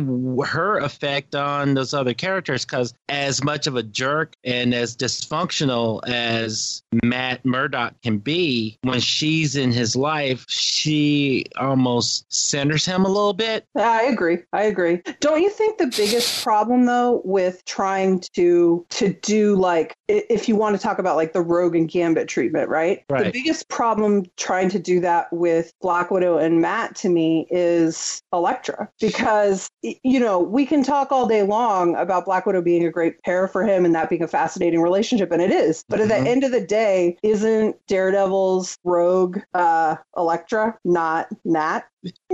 [0.46, 2.64] her effect on those other characters.
[2.64, 6.82] Because as much of a jerk and as dysfunctional as
[7.12, 13.34] Matt Murdock can be, when she's in his life, she almost centers him a little
[13.34, 13.66] bit.
[13.76, 14.38] I agree.
[14.54, 15.02] I agree.
[15.20, 20.56] Don't you think the biggest problem though with trying to to do like if you
[20.56, 23.04] want to talk about like the Rogue and Gambit treatment, right?
[23.10, 23.26] right.
[23.26, 28.22] The biggest problem trying to do that with Black Widow and Matt to me is
[28.32, 32.90] Elektra because you know, we can talk all day long about Black Widow being a
[32.90, 35.84] great pair for him and that being a fascinating relationship and it is.
[35.88, 36.26] But at the mm-hmm.
[36.26, 36.91] end of the day,
[37.22, 41.86] isn't Daredevil's Rogue uh Elektra not Matt?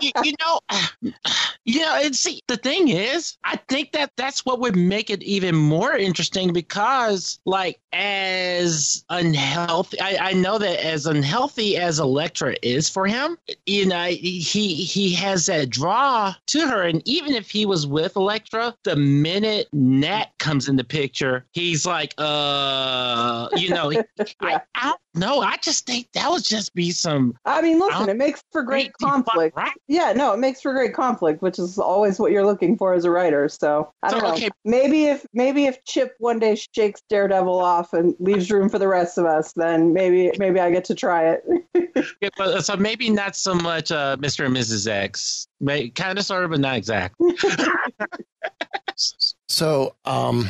[0.00, 0.60] you, you, know,
[1.64, 5.22] you know, and see, the thing is, I think that that's what would make it
[5.22, 12.56] even more interesting because, like, as unhealthy, I, I know that as unhealthy as Elektra
[12.62, 17.50] is for him, you know, he he has that draw to her, and even if
[17.50, 23.70] he was with Elektra, the minute Nat comes in the picture, he's like, uh, you
[23.70, 24.02] know, yeah.
[24.40, 27.36] I, I no, I just think that would just be some.
[27.44, 29.54] I mean, listen, it makes for great conflict.
[29.54, 29.74] Fun, right?
[29.86, 33.04] Yeah, no, it makes for great conflict, which is always what you're looking for as
[33.04, 33.48] a writer.
[33.48, 34.34] So I don't so, know.
[34.34, 34.48] Okay.
[34.64, 38.88] Maybe if maybe if Chip one day shakes Daredevil off and leaves room for the
[38.88, 41.44] rest of us, then maybe maybe I get to try it.
[42.20, 44.46] yeah, but, so maybe not so much uh, Mr.
[44.46, 44.88] and Mrs.
[44.88, 45.48] X.
[45.94, 47.34] Kind of, sort of, but not exactly.
[49.48, 50.48] So, um,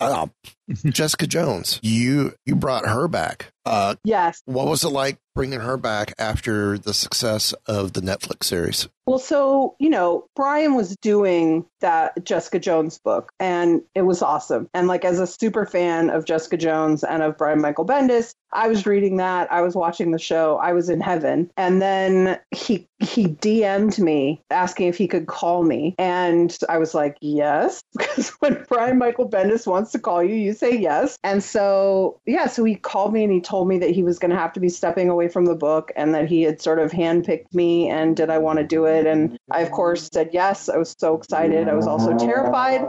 [0.00, 0.26] uh,
[0.84, 3.52] Jessica Jones, you you brought her back.
[3.68, 4.42] Uh, yes.
[4.46, 8.88] What was it like bringing her back after the success of the Netflix series?
[9.06, 14.68] Well, so, you know, Brian was doing that Jessica Jones book and it was awesome.
[14.74, 18.68] And like as a super fan of Jessica Jones and of Brian Michael Bendis, I
[18.68, 21.50] was reading that, I was watching the show, I was in heaven.
[21.56, 25.94] And then he he DM'd me asking if he could call me.
[25.98, 27.82] And I was like, yes.
[27.98, 31.18] Because when Brian Michael Bendis wants to call you, you say yes.
[31.24, 34.30] And so, yeah, so he called me and he told me that he was going
[34.30, 36.90] to have to be stepping away from the book and that he had sort of
[36.90, 39.06] handpicked me and did I want to do it?
[39.06, 40.68] And I, of course, said yes.
[40.68, 41.68] I was so excited.
[41.68, 42.82] I was also terrified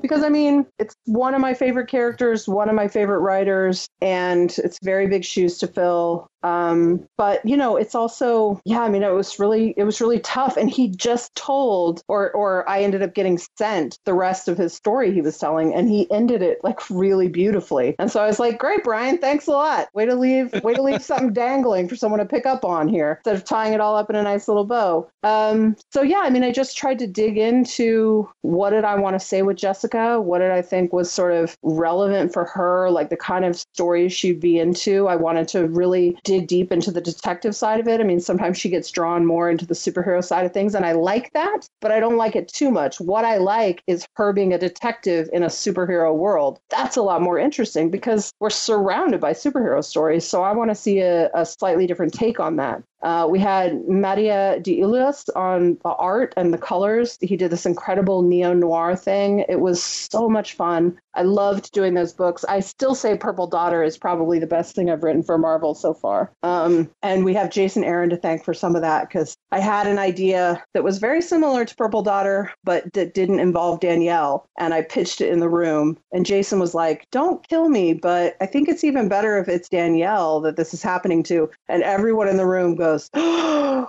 [0.00, 4.54] because, I mean, it's one of my favorite characters, one of my favorite writers, and
[4.58, 6.28] it's very big shoes to fill.
[6.44, 8.82] Um, but you know, it's also yeah.
[8.82, 12.68] I mean, it was really it was really tough, and he just told, or or
[12.68, 16.06] I ended up getting sent the rest of his story he was telling, and he
[16.10, 17.94] ended it like really beautifully.
[17.98, 19.88] And so I was like, great, Brian, thanks a lot.
[19.94, 23.20] Way to leave, way to leave something dangling for someone to pick up on here
[23.20, 25.08] instead of tying it all up in a nice little bow.
[25.22, 29.18] Um, so yeah, I mean, I just tried to dig into what did I want
[29.18, 33.10] to say with Jessica, what did I think was sort of relevant for her, like
[33.10, 35.08] the kind of stories she'd be into.
[35.08, 38.00] I wanted to really dig deep into the detective side of it.
[38.00, 40.92] I mean, sometimes she gets drawn more into the superhero side of things, and I
[40.92, 43.00] like that, but I don't like it too much.
[43.00, 46.60] What I like is her being a detective in a superhero world.
[46.70, 50.26] That's a lot more interesting because we're surrounded by superhero stories.
[50.26, 52.82] So I want to see a, a slightly different take on that.
[53.04, 57.18] Uh, we had Mattia de Iulis on the art and the colors.
[57.20, 59.44] He did this incredible neo noir thing.
[59.48, 60.98] It was so much fun.
[61.14, 62.44] I loved doing those books.
[62.48, 65.94] I still say Purple Daughter is probably the best thing I've written for Marvel so
[65.94, 66.32] far.
[66.42, 69.86] Um, and we have Jason Aaron to thank for some of that because I had
[69.86, 74.48] an idea that was very similar to Purple Daughter, but that didn't involve Danielle.
[74.58, 75.98] And I pitched it in the room.
[76.12, 79.68] And Jason was like, Don't kill me, but I think it's even better if it's
[79.68, 81.50] Danielle that this is happening to.
[81.68, 83.10] And everyone in the room goes, goes,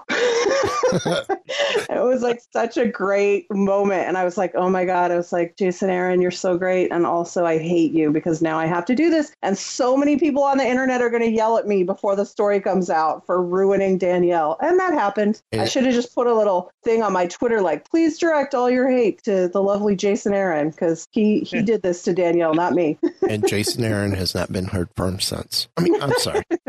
[1.89, 4.07] it was like such a great moment.
[4.07, 5.11] And I was like, oh my God.
[5.11, 6.91] I was like, Jason Aaron, you're so great.
[6.91, 9.31] And also, I hate you because now I have to do this.
[9.41, 12.25] And so many people on the internet are going to yell at me before the
[12.25, 14.57] story comes out for ruining Danielle.
[14.61, 15.41] And that happened.
[15.53, 18.69] I should have just put a little thing on my Twitter like, please direct all
[18.69, 22.73] your hate to the lovely Jason Aaron because he, he did this to Danielle, not
[22.73, 22.97] me.
[23.27, 25.67] and Jason Aaron has not been heard from since.
[25.77, 26.43] I mean, I'm sorry.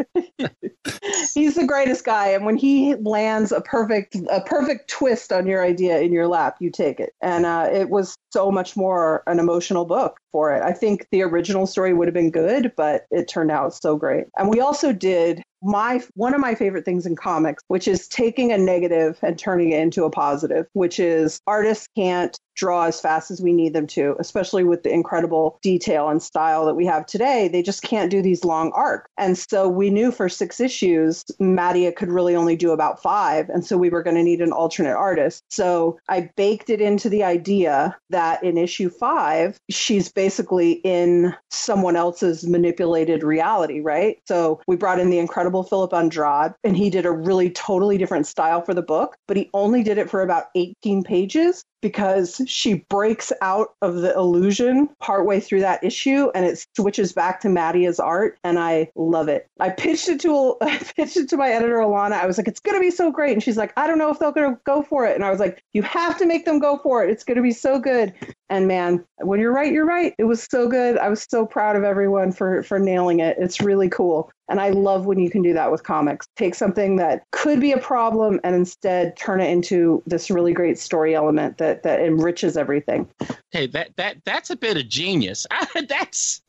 [1.36, 5.62] He's the greatest guy, and when he lands a perfect a perfect twist on your
[5.62, 7.12] idea in your lap, you take it.
[7.20, 10.62] And uh, it was so much more an emotional book for it.
[10.62, 14.24] I think the original story would have been good, but it turned out so great.
[14.38, 18.52] And we also did my one of my favorite things in comics, which is taking
[18.52, 23.30] a negative and turning it into a positive, which is artists can't draw as fast
[23.30, 27.06] as we need them to, especially with the incredible detail and style that we have
[27.06, 27.48] today.
[27.48, 29.10] They just can't do these long arcs.
[29.18, 33.48] And so we knew for six issues, Mattia could really only do about five.
[33.50, 35.44] And so we were going to need an alternate artist.
[35.50, 41.96] So I baked it into the idea that in issue five, she's basically in someone
[41.96, 44.18] else's manipulated reality, right?
[44.26, 48.26] So we brought in the incredible Filipe Andrade, and he did a really totally different
[48.26, 52.74] style for the book, but he only did it for about 18 pages because she
[52.88, 58.00] breaks out of the illusion partway through that issue and it switches back to Mattia's
[58.00, 59.46] art and I love it.
[59.60, 62.14] I pitched it to I pitched it to my editor Alana.
[62.14, 63.34] I was like, it's gonna be so great.
[63.34, 65.14] And she's like, I don't know if they're gonna go for it.
[65.14, 67.10] And I was like, you have to make them go for it.
[67.10, 68.12] It's gonna be so good.
[68.50, 70.12] And man, when you're right, you're right.
[70.18, 70.98] It was so good.
[70.98, 73.36] I was so proud of everyone for for nailing it.
[73.38, 74.32] It's really cool.
[74.48, 76.26] And I love when you can do that with comics.
[76.36, 80.78] Take something that could be a problem and instead turn it into this really great
[80.78, 83.08] story element that that enriches everything.
[83.50, 85.46] Hey, that that that's a bit of genius.
[85.88, 86.42] that's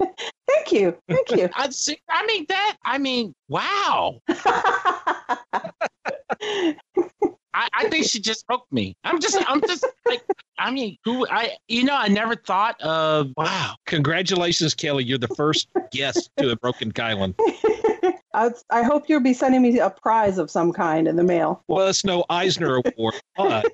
[0.47, 0.97] Thank you.
[1.07, 1.49] Thank you.
[1.55, 1.69] I,
[2.09, 4.21] I mean that I mean, wow.
[7.59, 8.95] I think she just broke me.
[9.03, 10.23] I'm just, I'm just like,
[10.59, 13.31] I mean, who I, you know, I never thought of.
[13.35, 13.75] Wow.
[13.87, 15.03] Congratulations, Kelly.
[15.03, 17.33] You're the first guest to have broken Kylan.
[18.33, 21.63] I, I hope you'll be sending me a prize of some kind in the mail.
[21.67, 23.15] Well, it's no Eisner Award.
[23.35, 23.65] But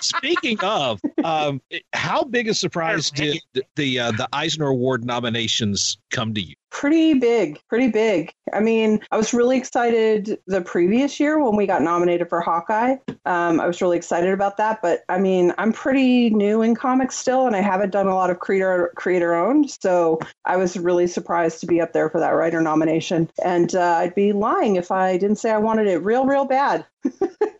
[0.00, 1.60] speaking of, um,
[1.92, 6.54] how big a surprise did the the, uh, the Eisner Award nominations come to you?
[6.70, 8.32] Pretty big, pretty big.
[8.52, 12.96] I mean, I was really excited the previous year when we got nominated for Hawkeye.
[13.24, 17.16] Um, I was really excited about that, but I mean, I'm pretty new in comics
[17.16, 19.70] still, and I haven't done a lot of creator creator owned.
[19.80, 23.96] So I was really surprised to be up there for that writer nomination, and uh,
[23.98, 26.84] I'd be lying if I didn't say I wanted it real, real bad.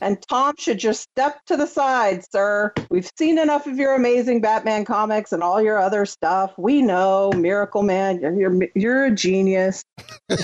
[0.00, 2.72] and Tom should just step to the side, sir.
[2.90, 6.52] We've seen enough of your amazing Batman comics and all your other stuff.
[6.56, 9.84] We know, Miracle Man, you're you're, you're a genius.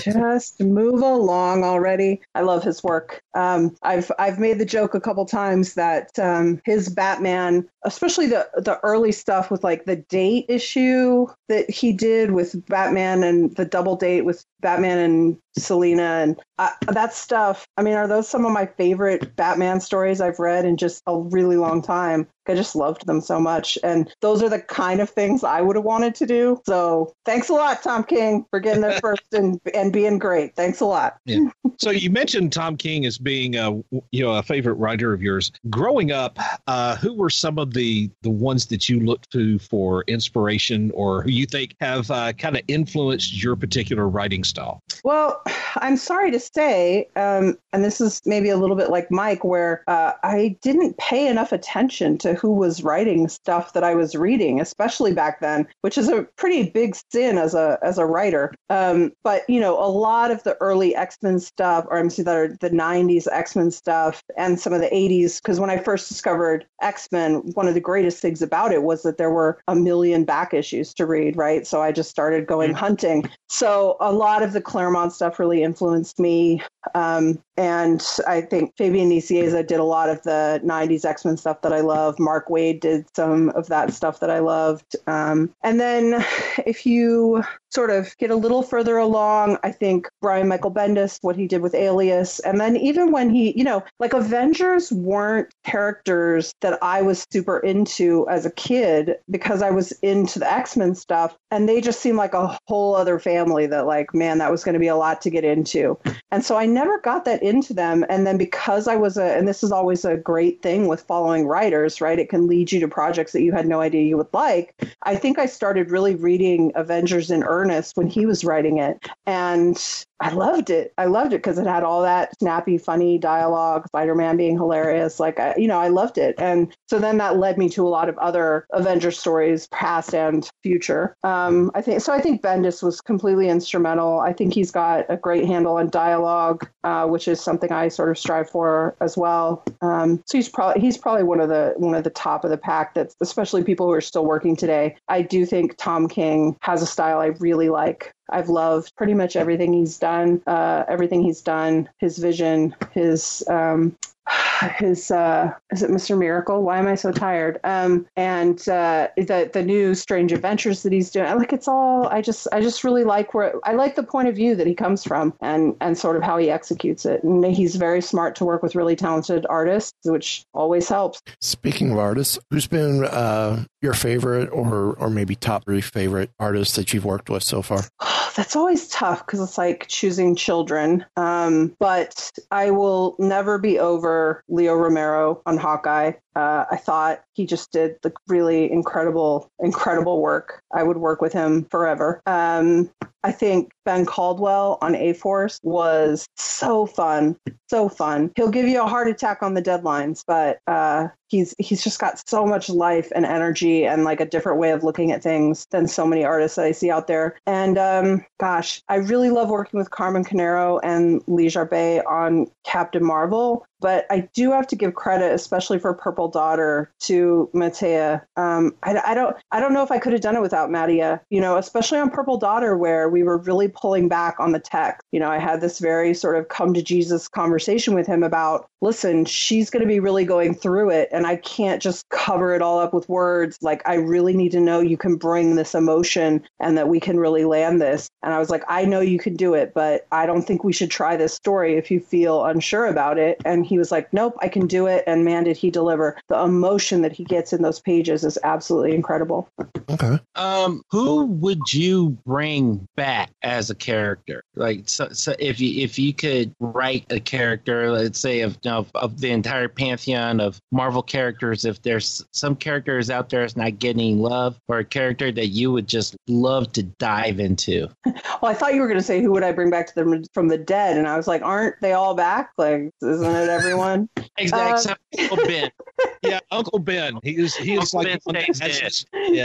[0.03, 2.21] just move along already.
[2.35, 3.21] I love his work.
[3.33, 8.49] Um, I've I've made the joke a couple times that um, his Batman, especially the
[8.55, 13.65] the early stuff with like the date issue that he did with Batman and the
[13.65, 17.67] double date with Batman and Selina and uh, that stuff.
[17.77, 21.17] I mean, are those some of my favorite Batman stories I've read in just a
[21.17, 22.27] really long time?
[22.47, 23.77] I just loved them so much.
[23.83, 26.61] And those are the kind of things I would have wanted to do.
[26.65, 30.55] So thanks a lot, Tom King, for getting there first and, and being great.
[30.55, 31.17] Thanks a lot.
[31.25, 31.49] Yeah.
[31.77, 33.71] So you mentioned Tom King as being a
[34.11, 35.51] you know a favorite writer of yours.
[35.69, 36.37] Growing up,
[36.67, 41.23] uh, who were some of the the ones that you looked to for inspiration or
[41.23, 44.81] who you think have uh, kind of influenced your particular writing style?
[45.03, 45.41] Well,
[45.77, 49.83] I'm sorry to say, um, and this is maybe a little bit like Mike, where
[49.87, 54.59] uh, I didn't pay enough attention to who was writing stuff that I was reading,
[54.59, 58.53] especially back then, which is a pretty big sin as a as a writer.
[58.69, 62.25] Um, but you know, a lot of the early X Men stuff, or I'm saying
[62.25, 65.77] that are the '90s X Men stuff, and some of the '80s, because when I
[65.77, 69.61] first discovered X Men, one of the greatest things about it was that there were
[69.69, 71.65] a million back issues to read, right?
[71.65, 72.79] So I just started going mm-hmm.
[72.79, 73.29] hunting.
[73.47, 76.61] So a lot of the Claremont stuff really influenced me.
[76.95, 81.61] Um, and I think Fabian Nicieza did a lot of the 90s X Men stuff
[81.61, 82.19] that I love.
[82.19, 84.95] Mark Waid did some of that stuff that I loved.
[85.07, 86.25] Um, and then
[86.65, 91.35] if you sort of get a little further along, I think Brian Michael Bendis, what
[91.35, 92.39] he did with Alias.
[92.39, 97.59] And then even when he, you know, like Avengers weren't characters that I was super
[97.59, 101.37] into as a kid because I was into the X Men stuff.
[101.49, 104.73] And they just seemed like a whole other family that, like, man, that was going
[104.73, 105.97] to be a lot to get into.
[106.31, 108.05] And so I never got that into them.
[108.09, 111.45] And then because I was a, and this is always a great thing with following
[111.47, 112.19] writers, right?
[112.19, 114.75] It can lead you to projects that you had no idea you would like.
[115.03, 117.60] I think I started really reading Avengers in earnest
[117.95, 118.97] when he was writing it.
[119.25, 120.93] And I loved it.
[120.97, 125.19] I loved it because it had all that snappy, funny dialogue, Spider Man being hilarious.
[125.19, 126.35] Like, I, you know, I loved it.
[126.37, 130.49] And so then that led me to a lot of other Avengers stories, past and
[130.63, 131.15] future.
[131.23, 132.13] Um, I think so.
[132.13, 134.19] I think Bendis was completely instrumental.
[134.19, 138.09] I think he's got a great handle on dialogue, uh, which is something I sort
[138.09, 139.63] of strive for as well.
[139.81, 142.57] Um, so he's probably he's probably one of the one of the top of the
[142.57, 142.93] pack.
[142.93, 144.95] That's especially people who are still working today.
[145.07, 148.13] I do think Tom King has a style I really like.
[148.31, 153.95] I've loved pretty much everything he's done, uh, everything he's done, his vision, his um,
[154.77, 156.17] his uh is it Mr.
[156.17, 156.63] Miracle?
[156.63, 157.59] Why am I so tired?
[157.63, 161.25] Um and uh the the new Strange Adventures that he's doing.
[161.25, 164.27] I like it's all I just I just really like where I like the point
[164.27, 167.23] of view that he comes from and and sort of how he executes it.
[167.23, 171.21] And he's very smart to work with really talented artists, which always helps.
[171.39, 176.75] Speaking of artists, who's been uh your favorite or or maybe top three favorite artists
[176.75, 177.81] that you've worked with so far?
[178.35, 181.05] That's always tough because it's like choosing children.
[181.17, 186.13] Um, but I will never be over Leo Romero on Hawkeye.
[186.35, 190.61] Uh, I thought he just did the really incredible, incredible work.
[190.73, 192.21] I would work with him forever.
[192.25, 192.89] Um,
[193.23, 197.37] I think Ben Caldwell on A Force was so fun,
[197.69, 198.31] so fun.
[198.35, 202.27] He'll give you a heart attack on the deadlines, but uh, he's he's just got
[202.27, 205.87] so much life and energy and like a different way of looking at things than
[205.87, 207.37] so many artists that I see out there.
[207.45, 213.03] And um, gosh, I really love working with Carmen Carnero and Lee Garbett on Captain
[213.03, 213.65] Marvel.
[213.81, 218.25] But I do have to give credit, especially for Purple Daughter, to Mattia.
[218.37, 221.21] Um, I, I, don't, I don't know if I could have done it without Mattia.
[221.29, 225.05] You know, especially on Purple Daughter, where we were really pulling back on the text.
[225.11, 228.67] You know, I had this very sort of come to Jesus conversation with him about
[228.81, 231.07] listen, she's going to be really going through it.
[231.11, 233.57] And I can't just cover it all up with words.
[233.61, 237.19] Like, I really need to know you can bring this emotion and that we can
[237.19, 238.09] really land this.
[238.23, 240.73] And I was like, I know you can do it, but I don't think we
[240.73, 243.39] should try this story if you feel unsure about it.
[243.45, 245.05] And he was like, nope, I can do it.
[245.07, 246.17] And man, did he deliver.
[246.27, 249.49] The emotion that he gets in those pages is absolutely incredible.
[249.89, 250.19] Okay.
[250.35, 254.43] Um, who would you bring back as a character?
[254.55, 258.91] Like, so, so if you if you could write a character, let's say of of,
[258.93, 263.79] of the entire pantheon of Marvel characters, if there's some characters out there that's not
[263.79, 267.87] getting love, or a character that you would just love to dive into.
[268.05, 270.23] well, I thought you were going to say who would I bring back to them
[270.33, 272.51] from the dead, and I was like, aren't they all back?
[272.57, 274.09] Like, isn't it everyone?
[274.37, 274.91] exactly.
[275.29, 275.69] Um, ben.
[276.23, 277.19] yeah, Uncle Ben.
[277.23, 278.45] He is he is Uncle like ben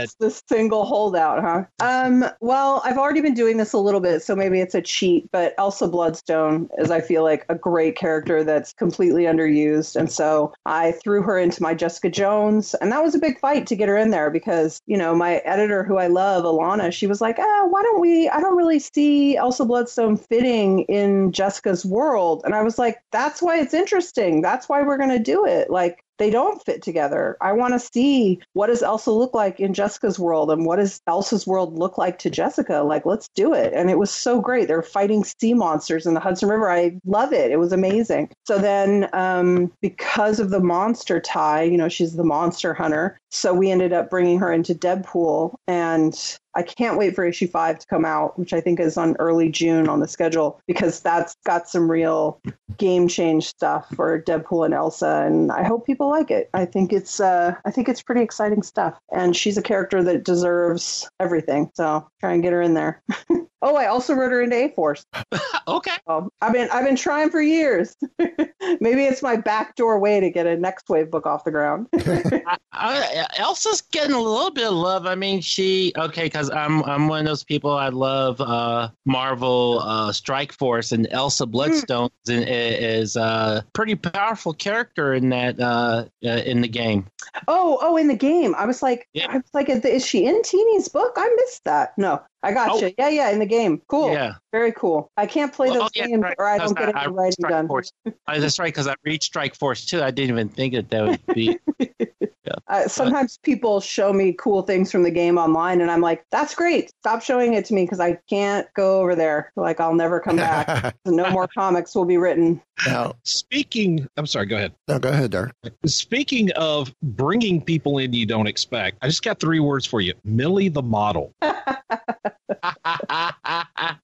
[0.03, 1.63] it's the single holdout, huh?
[1.79, 5.29] Um, well, I've already been doing this a little bit, so maybe it's a cheat,
[5.31, 9.95] but Elsa Bloodstone is I feel like a great character that's completely underused.
[9.95, 13.67] And so I threw her into my Jessica Jones, and that was a big fight
[13.67, 17.07] to get her in there because, you know, my editor who I love, Alana, she
[17.07, 21.85] was like, ah, why don't we I don't really see Elsa Bloodstone fitting in Jessica's
[21.85, 22.41] world.
[22.45, 24.41] And I was like, that's why it's interesting.
[24.41, 25.69] That's why we're gonna do it.
[25.69, 27.37] Like they don't fit together.
[27.41, 31.01] I want to see what does Elsa look like in Jessica's world and what does
[31.07, 32.81] Elsa's world look like to Jessica?
[32.81, 33.73] Like, let's do it.
[33.73, 34.67] And it was so great.
[34.67, 36.71] They're fighting sea monsters in the Hudson River.
[36.71, 37.51] I love it.
[37.51, 38.29] It was amazing.
[38.45, 43.19] So then, um, because of the monster tie, you know, she's the monster hunter.
[43.29, 47.77] So we ended up bringing her into Deadpool and I can't wait for issue five
[47.77, 51.35] to come out, which I think is on early June on the schedule, because that's
[51.45, 52.41] got some real
[52.77, 56.49] game change stuff for Deadpool and Elsa, and I hope people like it.
[56.55, 60.23] I think it's uh, I think it's pretty exciting stuff, and she's a character that
[60.23, 61.69] deserves everything.
[61.75, 63.03] So try and get her in there.
[63.61, 65.05] Oh, I also wrote her into A Force.
[65.67, 65.95] okay.
[66.05, 67.95] Um, I've been I've been trying for years.
[68.19, 71.87] Maybe it's my backdoor way to get a Nextwave book off the ground.
[71.95, 75.07] I, I, Elsa's getting a little bit of love.
[75.07, 77.71] I mean, she okay because I'm I'm one of those people.
[77.71, 82.45] I love uh, Marvel uh, Strike Force, and Elsa Bloodstone mm.
[82.47, 87.07] is, a pretty powerful character in that uh, uh, in the game.
[87.47, 88.53] Oh, oh, in the game.
[88.55, 89.27] I was like, yeah.
[89.29, 91.13] I was like, is she in Tini's book?
[91.17, 91.97] I missed that.
[91.97, 92.79] No, I got oh.
[92.79, 92.93] you.
[92.97, 93.81] Yeah, yeah, in the game.
[93.87, 94.11] Cool.
[94.11, 94.35] Yeah.
[94.51, 95.11] Very cool.
[95.17, 96.35] I can't play those oh, yeah, games right.
[96.37, 97.67] or I don't get any writing done.
[97.67, 97.91] Force.
[98.05, 100.01] uh, that's right, because I read Strike Force too.
[100.01, 101.59] I didn't even think that that would be.
[101.79, 102.53] yeah.
[102.67, 106.55] Uh, sometimes people show me cool things from the game online, and I'm like, "That's
[106.55, 106.91] great.
[107.01, 109.51] Stop showing it to me because I can't go over there.
[109.55, 110.95] Like I'll never come back.
[111.05, 114.45] no more comics will be written." Now, speaking, I'm sorry.
[114.45, 114.73] Go ahead.
[114.87, 115.53] No, go ahead, Dark.
[115.85, 120.13] Speaking of bringing people in you don't expect, I just got three words for you:
[120.23, 121.33] Millie the model.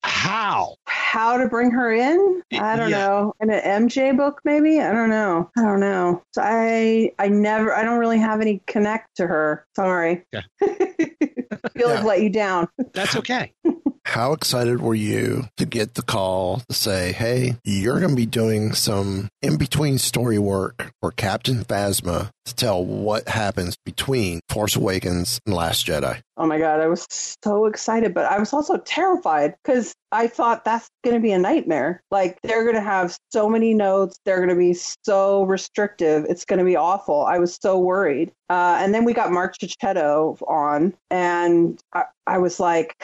[0.03, 0.76] How?
[0.86, 2.41] How to bring her in?
[2.53, 2.97] I don't yeah.
[2.97, 3.34] know.
[3.41, 4.80] In an MJ book, maybe?
[4.80, 5.49] I don't know.
[5.57, 6.24] I don't know.
[6.34, 9.65] So I I never I don't really have any connect to her.
[9.76, 10.26] Sorry.
[10.32, 10.41] Yeah.
[10.61, 11.95] feel yeah.
[11.95, 12.67] like let you down.
[12.93, 13.53] That's okay.
[14.06, 18.26] How excited were you to get the call to say, hey, you're going to be
[18.26, 24.76] doing some in between story work for Captain Phasma to tell what happens between Force
[24.76, 26.22] Awakens and Last Jedi?
[26.36, 30.66] Oh my God, I was so excited, but I was also terrified because I thought
[30.66, 32.01] that's going to be a nightmare.
[32.12, 36.26] Like, they're going to have so many notes, they're going to be so restrictive.
[36.28, 37.24] It's going to be awful.
[37.24, 38.32] I was so worried.
[38.49, 41.80] Uh, and then we got Marco Checchetto on, and
[42.28, 42.95] I was like,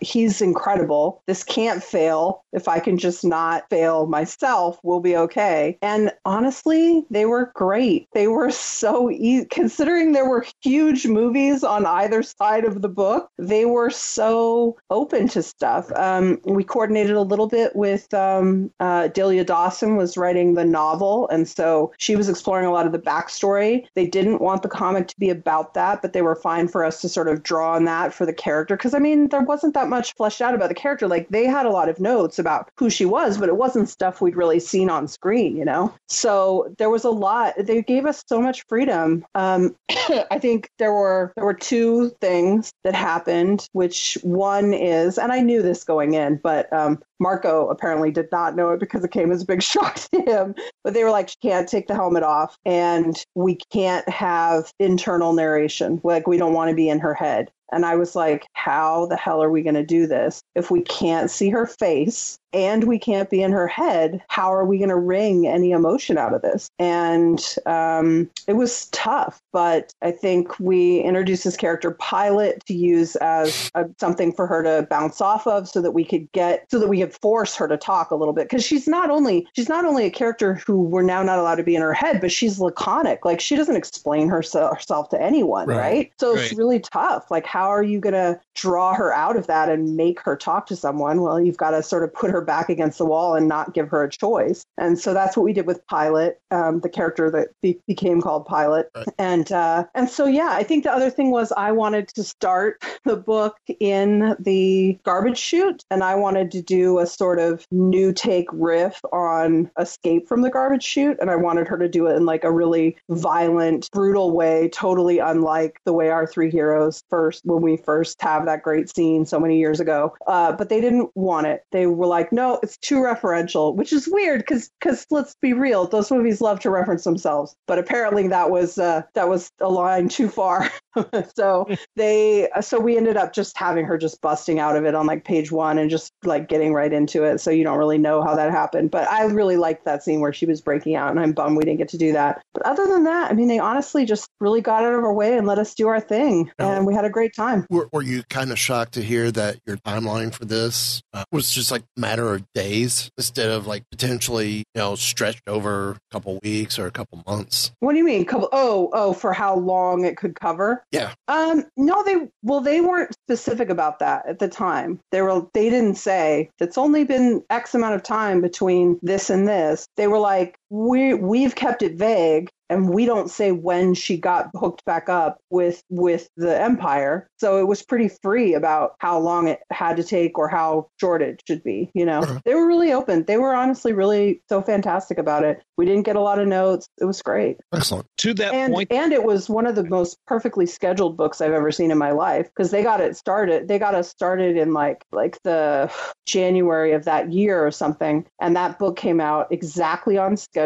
[0.00, 1.22] he's incredible.
[1.26, 2.44] This can't fail.
[2.52, 5.78] If I can just not fail myself, we'll be okay.
[5.82, 8.08] And honestly, they were great.
[8.12, 13.28] They were so easy, considering there were huge movies on either side of the book.
[13.38, 15.90] They were so open to stuff.
[15.92, 21.28] Um, we coordinated a little bit with um, uh, Delilah Dawson was writing the novel,
[21.28, 23.84] and so she was exploring a lot of the backstory.
[23.94, 27.00] They didn't want the comic to be about that, but they were fine for us
[27.00, 28.53] to sort of draw on that for the character.
[28.62, 31.08] Because I mean, there wasn't that much fleshed out about the character.
[31.08, 34.20] Like they had a lot of notes about who she was, but it wasn't stuff
[34.20, 35.94] we'd really seen on screen, you know.
[36.08, 37.54] So there was a lot.
[37.58, 39.24] They gave us so much freedom.
[39.34, 39.76] Um,
[40.30, 45.40] I think there were there were two things that happened, which one is, and I
[45.40, 49.32] knew this going in, but um, Marco apparently did not know it because it came
[49.32, 50.54] as a big shock to him.
[50.82, 55.32] But they were like, she can't take the helmet off, and we can't have internal
[55.32, 56.00] narration.
[56.04, 57.50] Like we don't want to be in her head.
[57.72, 60.42] And I was like, how the hell are we going to do this?
[60.54, 64.64] If we can't see her face and we can't be in her head, how are
[64.64, 66.68] we going to wring any emotion out of this?
[66.78, 73.16] And um, it was tough, but I think we introduced this character Pilot to use
[73.16, 76.78] as a, something for her to bounce off of, so that we could get, so
[76.78, 79.68] that we could force her to talk a little bit, because she's not only she's
[79.68, 82.30] not only a character who we're now not allowed to be in her head, but
[82.30, 83.24] she's laconic.
[83.24, 85.76] Like she doesn't explain herself, herself to anyone, right?
[85.76, 86.12] right?
[86.20, 86.44] So right.
[86.44, 87.30] it's really tough.
[87.30, 90.66] Like how are you going to draw her out of that and make her talk
[90.66, 91.20] to someone?
[91.20, 93.88] Well, you've got to sort of put her back against the wall and not give
[93.90, 94.66] her a choice.
[94.76, 98.44] And so that's what we did with Pilot, um, the character that be- became called
[98.46, 98.90] Pilot.
[98.96, 99.06] Right.
[99.20, 102.84] And uh, and so yeah, I think the other thing was I wanted to start
[103.04, 108.12] the book in the garbage chute, and I wanted to do a sort of new
[108.12, 112.16] take riff on Escape from the Garbage Chute, and I wanted her to do it
[112.16, 117.43] in like a really violent, brutal way, totally unlike the way our three heroes first
[117.44, 120.14] when we first have that great scene so many years ago.
[120.26, 121.64] Uh, but they didn't want it.
[121.72, 125.86] They were like, no, it's too referential, which is weird because because let's be real,
[125.86, 127.54] those movies love to reference themselves.
[127.66, 130.70] But apparently that was uh, that was a line too far.
[131.36, 135.06] so they so we ended up just having her just busting out of it on
[135.06, 137.38] like page one and just like getting right into it.
[137.38, 138.90] So you don't really know how that happened.
[138.90, 141.64] But I really liked that scene where she was breaking out, and I'm bummed we
[141.64, 142.42] didn't get to do that.
[142.52, 145.36] But other than that, I mean, they honestly just really got out of our way
[145.36, 147.66] and let us do our thing, and we had a great time.
[147.70, 151.50] Were, were you kind of shocked to hear that your timeline for this uh, was
[151.52, 155.98] just like a matter of days instead of like potentially you know stretched over a
[156.10, 157.72] couple weeks or a couple months?
[157.80, 158.24] What do you mean?
[158.24, 158.48] Couple?
[158.52, 160.84] Oh, oh, for how long it could cover?
[160.90, 161.14] Yeah.
[161.28, 161.64] Um.
[161.76, 165.00] No, they well, they weren't specific about that at the time.
[165.10, 169.46] They were they didn't say it's only been X amount of time between this and
[169.46, 169.86] this.
[169.96, 174.50] They were like, we we've kept it vague and we don't say when she got
[174.56, 177.28] hooked back up with with the empire.
[177.38, 181.22] So it was pretty free about how long it had to take or how short
[181.22, 182.20] it should be you know?
[182.20, 182.40] Uh-huh.
[182.44, 183.24] they were really open.
[183.24, 185.62] They were honestly really so fantastic about it.
[185.76, 186.88] We didn't get a lot of notes.
[187.00, 187.58] It was great.
[187.72, 188.06] Excellent.
[188.18, 191.52] To that and, point and it was one of the most perfectly scheduled books i've
[191.52, 194.72] ever seen in my life because they got it started they got us started in
[194.72, 195.92] like like the
[196.26, 200.63] january of that year or something and that book came out exactly on schedule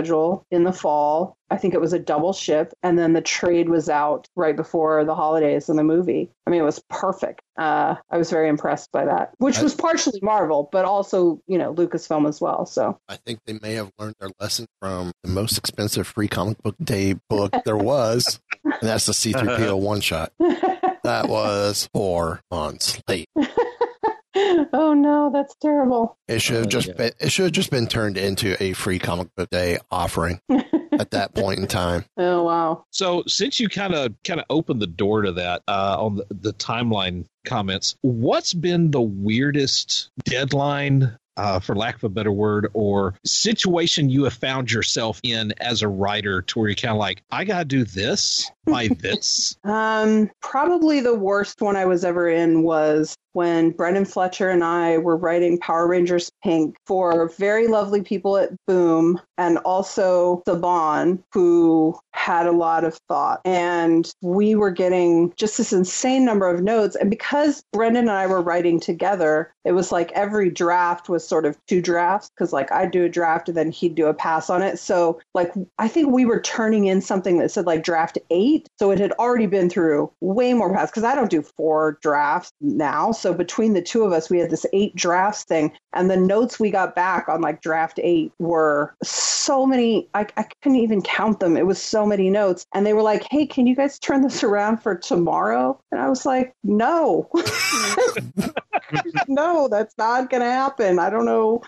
[0.50, 3.88] in the fall I think it was a double ship, and then the trade was
[3.88, 6.30] out right before the holidays in the movie.
[6.46, 7.40] I mean, it was perfect.
[7.56, 11.56] Uh, I was very impressed by that, which I, was partially Marvel, but also you
[11.58, 12.66] know Lucasfilm as well.
[12.66, 16.62] So I think they may have learned their lesson from the most expensive free comic
[16.62, 20.32] book day book there was, and that's the C3PO one shot.
[21.04, 23.28] That was four months late.
[24.72, 26.16] oh no, that's terrible.
[26.28, 26.94] It should have oh, just yeah.
[26.94, 31.10] been, it should have just been turned into a free comic book day offering at
[31.12, 32.04] that point in time.
[32.16, 32.84] Oh wow!
[32.90, 36.26] So since you kind of kind of opened the door to that uh, on the,
[36.30, 42.68] the timeline comments, what's been the weirdest deadline uh, for lack of a better word,
[42.74, 46.98] or situation you have found yourself in as a writer to where you're kind of
[46.98, 49.56] like, I got to do this by this?
[49.64, 54.98] um, probably the worst one I was ever in was when Brenden Fletcher and I
[54.98, 61.22] were writing Power Rangers Pink for very lovely people at Boom and also the Saban,
[61.32, 63.40] who had a lot of thought.
[63.44, 66.96] And we were getting just this insane number of notes.
[66.96, 71.46] And because Brenden and I were writing together, it was like every draft was sort
[71.46, 74.50] of two drafts because, like, I'd do a draft and then he'd do a pass
[74.50, 74.78] on it.
[74.78, 78.68] So, like, I think we were turning in something that said like draft eight.
[78.78, 82.52] So it had already been through way more pass because I don't do four drafts
[82.60, 83.12] now.
[83.12, 85.72] So between the two of us, we had this eight drafts thing.
[85.92, 90.08] And the notes we got back on like draft eight were so many.
[90.14, 91.56] I, I couldn't even count them.
[91.56, 92.66] It was so many notes.
[92.74, 95.80] And they were like, hey, can you guys turn this around for tomorrow?
[95.90, 97.30] And I was like, no.
[99.28, 100.98] no, that's not going to happen.
[100.98, 101.62] I don't know.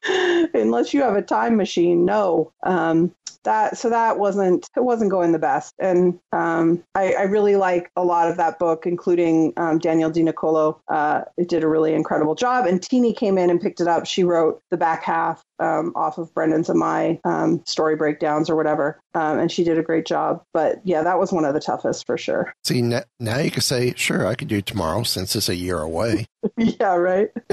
[0.55, 2.53] Unless you have a time machine, no.
[2.63, 5.75] Um, that so that wasn't it wasn't going the best.
[5.79, 10.23] And um, I, I, really like a lot of that book including um, daniele di
[10.23, 12.67] nicuolo uh, it did a really incredible job.
[12.67, 14.07] And tini came in and picked it up.
[14.07, 18.57] She wrote the back half um, off of brenden's and my um, story breakdowns or
[18.57, 21.61] whatever um, and she did a great job but yeah that was one of the
[21.61, 25.49] toughest for sure see now you can say sure i could do tomorrow since it's
[25.49, 27.31] a year away yeah right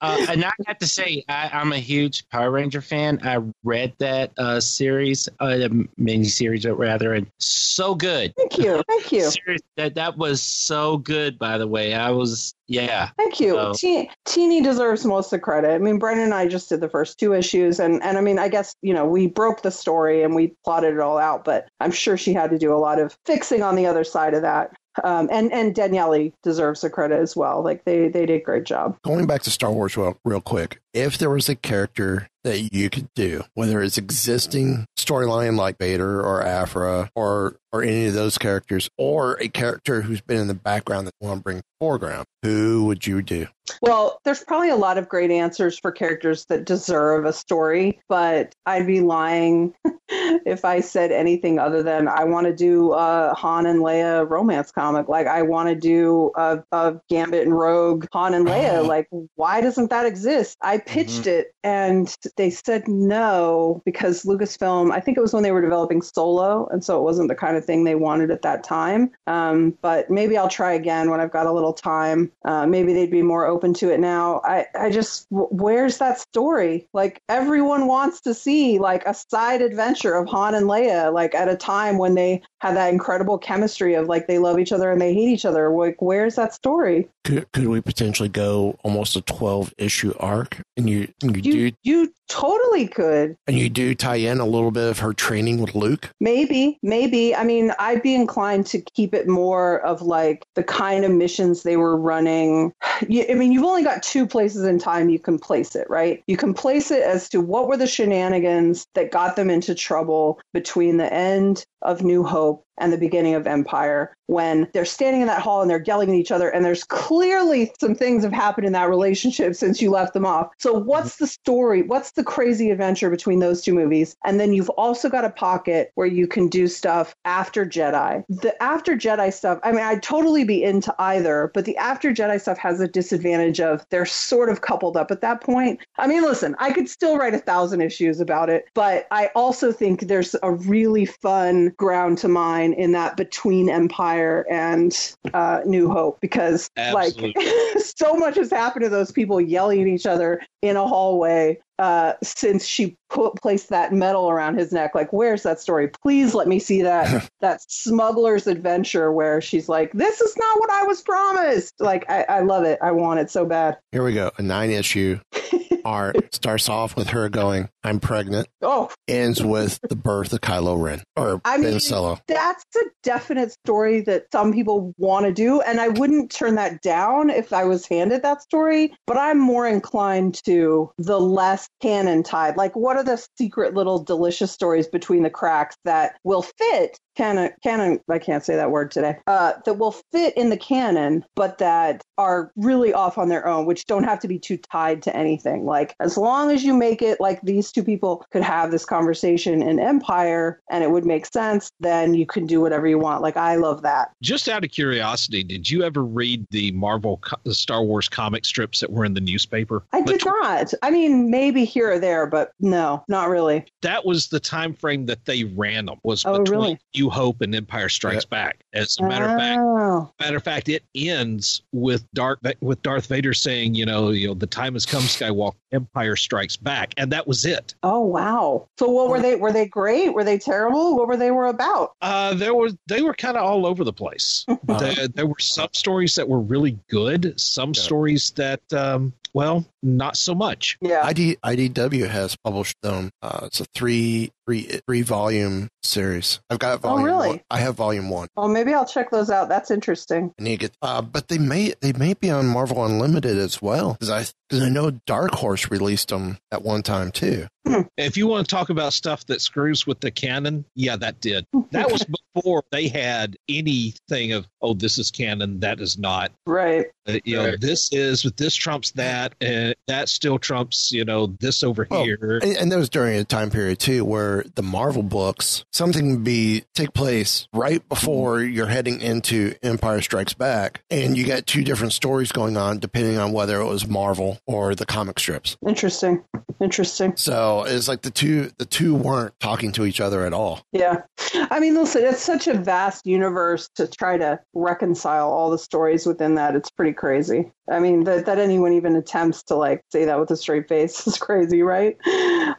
[0.00, 3.20] uh, and I have to say, I, am a huge Power Ranger fan.
[3.22, 8.34] I read that uh, series, uh, mini series rather, and so good.
[8.36, 9.30] Thank you, thank you.
[9.30, 11.38] Series, that that was so good.
[11.38, 13.10] By the way, I was yeah.
[13.16, 13.54] Thank you.
[13.54, 13.72] So.
[13.74, 15.70] Te- Tini deserves most of the credit.
[15.70, 18.38] I mean, Brenden and I just did the first two issues, and and I mean,
[18.38, 21.68] I guess you know we broke the story and we plotted it all out, but
[21.80, 24.42] I'm sure she had to do a lot of fixing on the other side of
[24.42, 24.76] that.
[25.04, 27.62] Um, and and Daniele deserves the credit as well.
[27.62, 28.96] Like they they did a great job.
[29.04, 32.90] Going back to Star Wars real, real quick, if there was a character that you
[32.90, 38.38] could do, whether it's existing storyline like Vader or Aphra or or any of those
[38.38, 42.24] characters, or a character who's been in the background that you want to bring foreground,
[42.42, 43.46] who would you do?
[43.82, 48.54] Well, there's probably a lot of great answers for characters that deserve a story, but
[48.64, 49.74] I'd be lying
[50.08, 54.70] if I said anything other than I want to do a Han and Leia romance
[54.70, 55.08] comic.
[55.08, 58.78] Like I want to do a, a, Gambit and Rogue Han and Leia.
[58.88, 60.56] Like why doesn't that exist?
[60.62, 61.40] I pitched mm-hmm.
[61.40, 62.08] it and
[62.38, 64.90] they said no because Lucasfilm.
[64.92, 67.56] I think it was when they were developing Solo, and so it wasn't the kind
[67.56, 69.10] of thing they wanted at that time.
[69.26, 72.32] Um, but maybe I'll try again when I've got a little time.
[72.44, 74.40] Uh, maybe they'd be more open to it now.
[74.44, 76.88] I, I just, where's that story?
[76.94, 81.48] Like everyone wants to see like a side adventure of Han and Leia, like at
[81.48, 85.00] a time when they have that incredible chemistry of like they love each other and
[85.00, 85.68] they hate each other.
[85.70, 87.08] Like, where's that story?
[87.24, 91.70] Could, could we potentially go almost a 12 issue arc and you, and you, you
[91.70, 93.36] do you totally could.
[93.46, 96.10] And you do tie in a little bit of her training with luke?
[96.20, 97.34] Maybe maybe.
[97.34, 101.62] I mean i'd be inclined to keep it more of like the kind of missions
[101.62, 102.72] they were running.
[102.82, 106.22] I mean you've only got two places in time you can place it right?
[106.26, 110.40] You can place it as to what were the shenanigans that got them into trouble
[110.52, 115.26] between the end of new hope and the beginning of Empire when they're standing in
[115.26, 118.66] that hall and they're yelling at each other and there's clearly some things have happened
[118.66, 120.48] in that relationship since you left them off.
[120.58, 120.84] So mhm.
[120.84, 121.82] what's the story?
[121.82, 124.16] What's the crazy adventure between those two movies?
[124.24, 128.22] And then you've also got a pocket where you can do stuff after Jedi.
[128.28, 132.38] The after Jedi stuff, I mean I'd totally be into either, but the after Jedi
[132.38, 135.80] stuff has a disadvantage of they're sort of coupled up at that point.
[135.96, 139.72] I mean listen, I could still write a thousand issues about it, but I also
[139.72, 145.60] think there's a really fun ground to mine line in that between Empire and uh,
[145.64, 147.34] New Hope because Absolutely.
[147.36, 151.58] like so much has happened to those people yelling at each other in a hallway
[151.78, 154.94] uh, since she put placed that medal around his neck.
[154.94, 155.88] Like, where's that story?
[155.88, 160.70] Please let me see that that smuggler's adventure where she's like, "This is not what
[160.70, 162.78] I was promised." Like, I, I love it.
[162.82, 163.78] I want it so bad.
[163.92, 164.30] Here we go.
[164.38, 165.18] A nine issue
[165.84, 170.80] art starts off with her going, "I'm pregnant." Oh, ends with the birth of Kylo
[170.80, 172.18] Ren or I mean, Ben Solo.
[172.26, 176.82] That's a definite story that some people want to do, and I wouldn't turn that
[176.82, 178.94] down if I was handed that story.
[179.06, 182.56] But I'm more inclined to the less canon tied.
[182.56, 187.50] Like, what are the secret little delicious stories between the cracks that will fit canon
[187.62, 191.58] canon I can't say that word today uh, that will fit in the canon but
[191.58, 195.16] that are really off on their own which don't have to be too tied to
[195.16, 195.66] anything.
[195.66, 199.62] Like as long as you make it like these two people could have this conversation
[199.62, 203.22] in empire and it would make sense then you can do whatever you want.
[203.22, 204.12] Like I love that.
[204.22, 208.78] Just out of curiosity did you ever read the Marvel the Star Wars comic strips
[208.80, 209.84] that were in the newspaper?
[209.92, 210.72] I did not.
[210.82, 213.66] I mean maybe here or there but no not really.
[213.82, 216.80] That was the time frame that they ran them was oh, between really?
[216.92, 218.36] you Hope and Empire Strikes yeah.
[218.36, 218.60] Back.
[218.74, 220.12] As a matter of fact, oh.
[220.20, 224.34] matter of fact, it ends with Dark with Darth Vader saying, you know, you know,
[224.34, 225.54] the time has come, Skywalker.
[225.72, 227.74] Empire Strikes Back, and that was it.
[227.82, 228.68] Oh wow!
[228.78, 229.36] So what were they?
[229.36, 230.12] Were they great?
[230.14, 230.96] Were they terrible?
[230.96, 231.92] What were they were about?
[232.00, 234.44] Uh, there was they were kind of all over the place.
[234.64, 237.82] there, there, were some stories that were really good, some yeah.
[237.82, 240.78] stories that um, well, not so much.
[240.80, 241.04] Yeah.
[241.04, 243.10] ID, IDW has published them.
[243.22, 246.40] Uh, it's a three three three volume series.
[246.50, 247.02] I've got volume.
[247.02, 247.28] Oh, really?
[247.28, 247.40] One.
[247.50, 248.28] I have volume one.
[248.36, 249.48] Oh, maybe I'll check those out.
[249.48, 250.32] That's interesting.
[250.38, 250.76] I need to get.
[250.82, 254.64] Uh, but they may they may be on Marvel Unlimited as well because I because
[254.64, 257.46] I know Dark Horse released them at one time too.
[257.68, 257.82] Hmm.
[257.96, 261.46] If you want to talk about stuff that screws with the canon, yeah, that did.
[261.70, 262.04] That was
[262.34, 266.32] before they had anything of, oh, this is canon, that is not.
[266.46, 266.86] Right.
[267.06, 267.50] Uh, you right.
[267.50, 271.86] know, this is, but this trumps that, and that still trumps, you know, this over
[271.90, 272.40] well, here.
[272.42, 276.64] And, and that was during a time period too where the Marvel books, something be
[276.74, 281.92] take place right before you're heading into Empire Strikes Back, and you got two different
[281.92, 285.56] stories going on depending on whether it was Marvel or the comic strips.
[285.66, 286.24] Interesting.
[286.60, 287.16] Interesting.
[287.16, 290.60] So it's like the two the two weren't talking to each other at all.
[290.72, 291.02] Yeah.
[291.50, 296.06] I mean, listen, it's such a vast universe to try to reconcile all the stories
[296.06, 296.56] within that.
[296.56, 297.52] It's pretty crazy.
[297.70, 301.06] I mean, that, that anyone even attempts to like say that with a straight face
[301.06, 301.96] is crazy, right?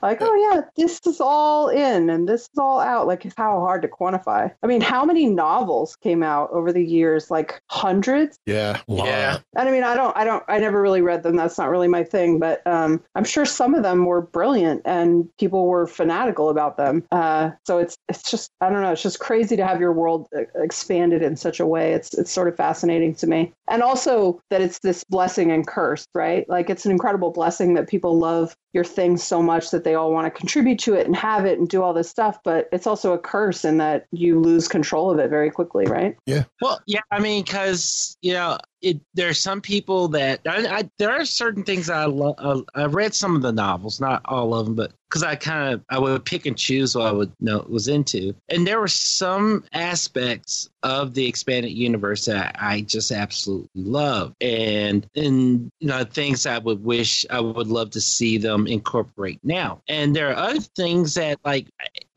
[0.01, 3.07] Like, oh yeah, this is all in and this is all out.
[3.07, 4.51] Like, how hard to quantify?
[4.63, 7.29] I mean, how many novels came out over the years?
[7.29, 8.39] Like hundreds?
[8.45, 9.39] Yeah, yeah.
[9.55, 11.35] And I mean, I don't, I don't, I never really read them.
[11.35, 12.39] That's not really my thing.
[12.39, 16.77] But um, I'm sure some of them them were brilliant and people were fanatical about
[16.77, 17.05] them.
[17.11, 18.91] Uh, so it's it's just I don't know.
[18.91, 21.93] It's just crazy to have your world uh, expanded in such a way.
[21.93, 26.05] It's it's sort of fascinating to me, and also that it's this blessing and curse,
[26.13, 26.49] right?
[26.49, 30.11] Like it's an incredible blessing that people love your thing so much that they all
[30.11, 32.85] want to contribute to it and have it and do all this stuff but it's
[32.85, 36.79] also a curse in that you lose control of it very quickly right yeah well
[36.85, 41.11] yeah i mean because you know it, there are some people that I, I, there
[41.11, 42.35] are certain things I love.
[42.37, 45.73] Uh, I read some of the novels, not all of them, but because I kind
[45.73, 48.87] of I would pick and choose what I would know was into, and there were
[48.87, 56.03] some aspects of the expanded universe that I just absolutely love, and and you know
[56.03, 60.35] things I would wish I would love to see them incorporate now, and there are
[60.35, 61.67] other things that like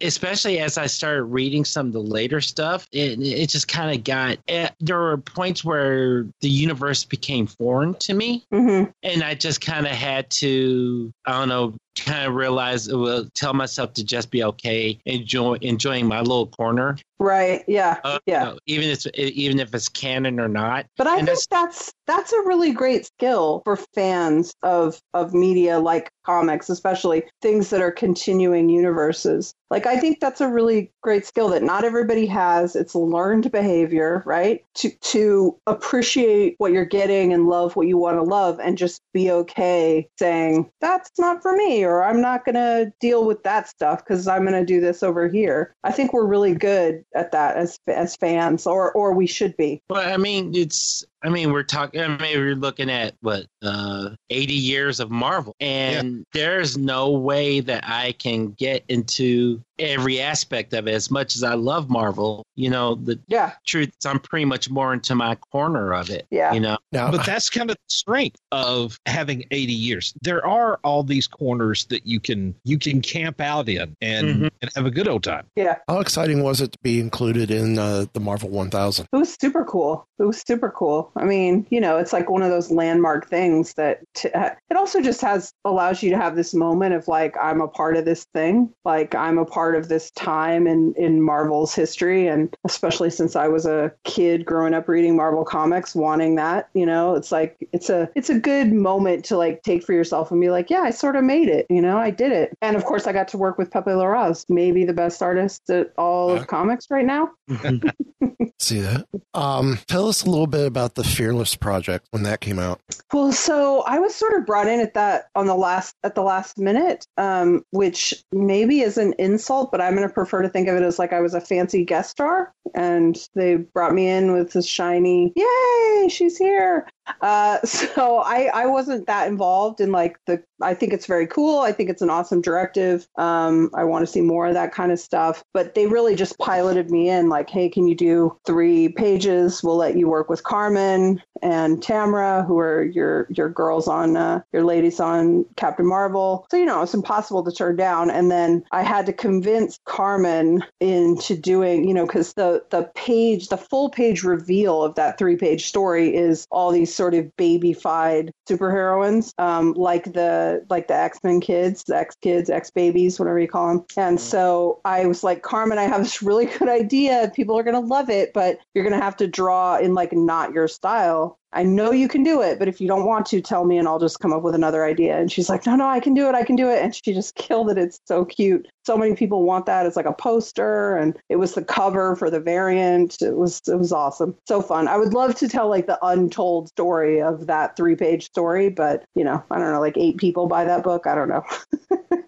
[0.02, 4.04] especially as I started reading some of the later stuff, it, it just kind of
[4.04, 4.38] got.
[4.48, 8.90] Eh, there were points where the universe became foreign to me, mm-hmm.
[9.02, 13.54] and I just kind of had to, I don't know, kind of realize, well, tell
[13.54, 16.96] myself to just be okay, enjoy enjoying my little corner.
[17.18, 17.62] Right.
[17.68, 18.00] Yeah.
[18.02, 18.40] Uh, yeah.
[18.40, 20.86] You know, even if even if it's canon or not.
[20.96, 25.78] But I and think that's that's a really great skill for fans of of media
[25.78, 29.54] like comics, especially things that are continuing universes.
[29.70, 32.74] Like I think that's a really great skill that not everybody has.
[32.74, 34.64] It's learned behavior, right?
[34.74, 39.00] To to appreciate what you're getting and love what you want to love and just
[39.12, 43.68] be okay saying that's not for me or I'm not going to deal with that
[43.68, 45.74] stuff cuz I'm going to do this over here.
[45.84, 49.82] I think we're really good at that as as fans or or we should be.
[49.90, 52.00] Well, I mean, it's I mean, we're talking.
[52.00, 56.22] I mean, we're looking at what uh, eighty years of Marvel, and yeah.
[56.32, 60.94] there's no way that I can get into every aspect of it.
[60.94, 63.52] As much as I love Marvel, you know, the yeah.
[63.66, 66.26] truth is I'm pretty much more into my corner of it.
[66.30, 66.78] Yeah, you know.
[66.90, 70.14] but that's kind of the strength of having eighty years.
[70.22, 74.46] There are all these corners that you can you can camp out in and mm-hmm.
[74.60, 75.46] and have a good old time.
[75.56, 75.76] Yeah.
[75.88, 79.06] How exciting was it to be included in uh, the Marvel 1000?
[79.12, 80.06] It was super cool.
[80.18, 81.11] It was super cool.
[81.16, 85.00] I mean, you know, it's like one of those landmark things that t- it also
[85.00, 88.24] just has allows you to have this moment of like I'm a part of this
[88.32, 93.36] thing, like I'm a part of this time in in Marvel's history, and especially since
[93.36, 97.56] I was a kid growing up reading Marvel comics, wanting that, you know, it's like
[97.72, 100.82] it's a it's a good moment to like take for yourself and be like, yeah,
[100.82, 103.28] I sort of made it, you know, I did it, and of course I got
[103.28, 107.30] to work with Pepe Larraz, maybe the best artist at all of comics right now.
[108.58, 109.06] See that?
[109.34, 112.80] Um, tell us a little bit about the Fearless project when that came out.
[113.12, 116.22] Well, so I was sort of brought in at that on the last at the
[116.22, 120.68] last minute, um, which maybe is an insult, but I'm going to prefer to think
[120.68, 124.32] of it as like I was a fancy guest star, and they brought me in
[124.32, 126.88] with this shiny, yay, she's here.
[127.20, 131.60] Uh, so I, I wasn't that involved in like the, I think it's very cool.
[131.60, 133.06] I think it's an awesome directive.
[133.16, 136.38] Um, I want to see more of that kind of stuff, but they really just
[136.38, 139.62] piloted me in like, Hey, can you do three pages?
[139.62, 144.40] We'll let you work with Carmen and Tamara, who are your, your girls on, uh,
[144.52, 146.46] your ladies on Captain Marvel.
[146.50, 148.10] So, you know, it's impossible to turn down.
[148.10, 153.48] And then I had to convince Carmen into doing, you know, cause the, the page,
[153.48, 158.30] the full page reveal of that three page story is all these sort of babyfied
[158.48, 163.38] superheroines, um, like the like the X Men kids, the X kids, X babies, whatever
[163.38, 163.84] you call them.
[163.96, 164.26] And mm-hmm.
[164.26, 167.32] so I was like, Carmen, I have this really good idea.
[167.34, 170.68] People are gonna love it, but you're gonna have to draw in like not your
[170.68, 171.38] style.
[171.54, 173.86] I know you can do it, but if you don't want to, tell me and
[173.86, 175.18] I'll just come up with another idea.
[175.18, 176.34] And she's like, no, no, I can do it.
[176.34, 176.82] I can do it.
[176.82, 177.78] And she just killed it.
[177.78, 178.68] It's so cute.
[178.84, 179.84] So many people want that.
[179.86, 183.20] It's like a poster and it was the cover for the variant.
[183.20, 184.36] It was, it was awesome.
[184.46, 184.88] So fun.
[184.88, 189.04] I would love to tell like the untold story of that three page story, but
[189.14, 191.06] you know, I don't know, like eight people buy that book.
[191.06, 191.42] I don't know.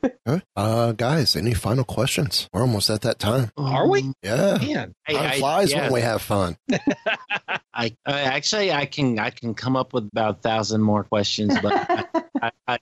[0.57, 2.49] uh, guys, any final questions?
[2.53, 3.51] We're almost at that time.
[3.57, 4.13] Are we?
[4.23, 4.59] Yeah.
[4.59, 5.83] Man, time flies I, yeah.
[5.85, 6.57] when we have fun.
[7.75, 11.57] I, I actually I can I can come up with about a thousand more questions,
[11.61, 12.24] but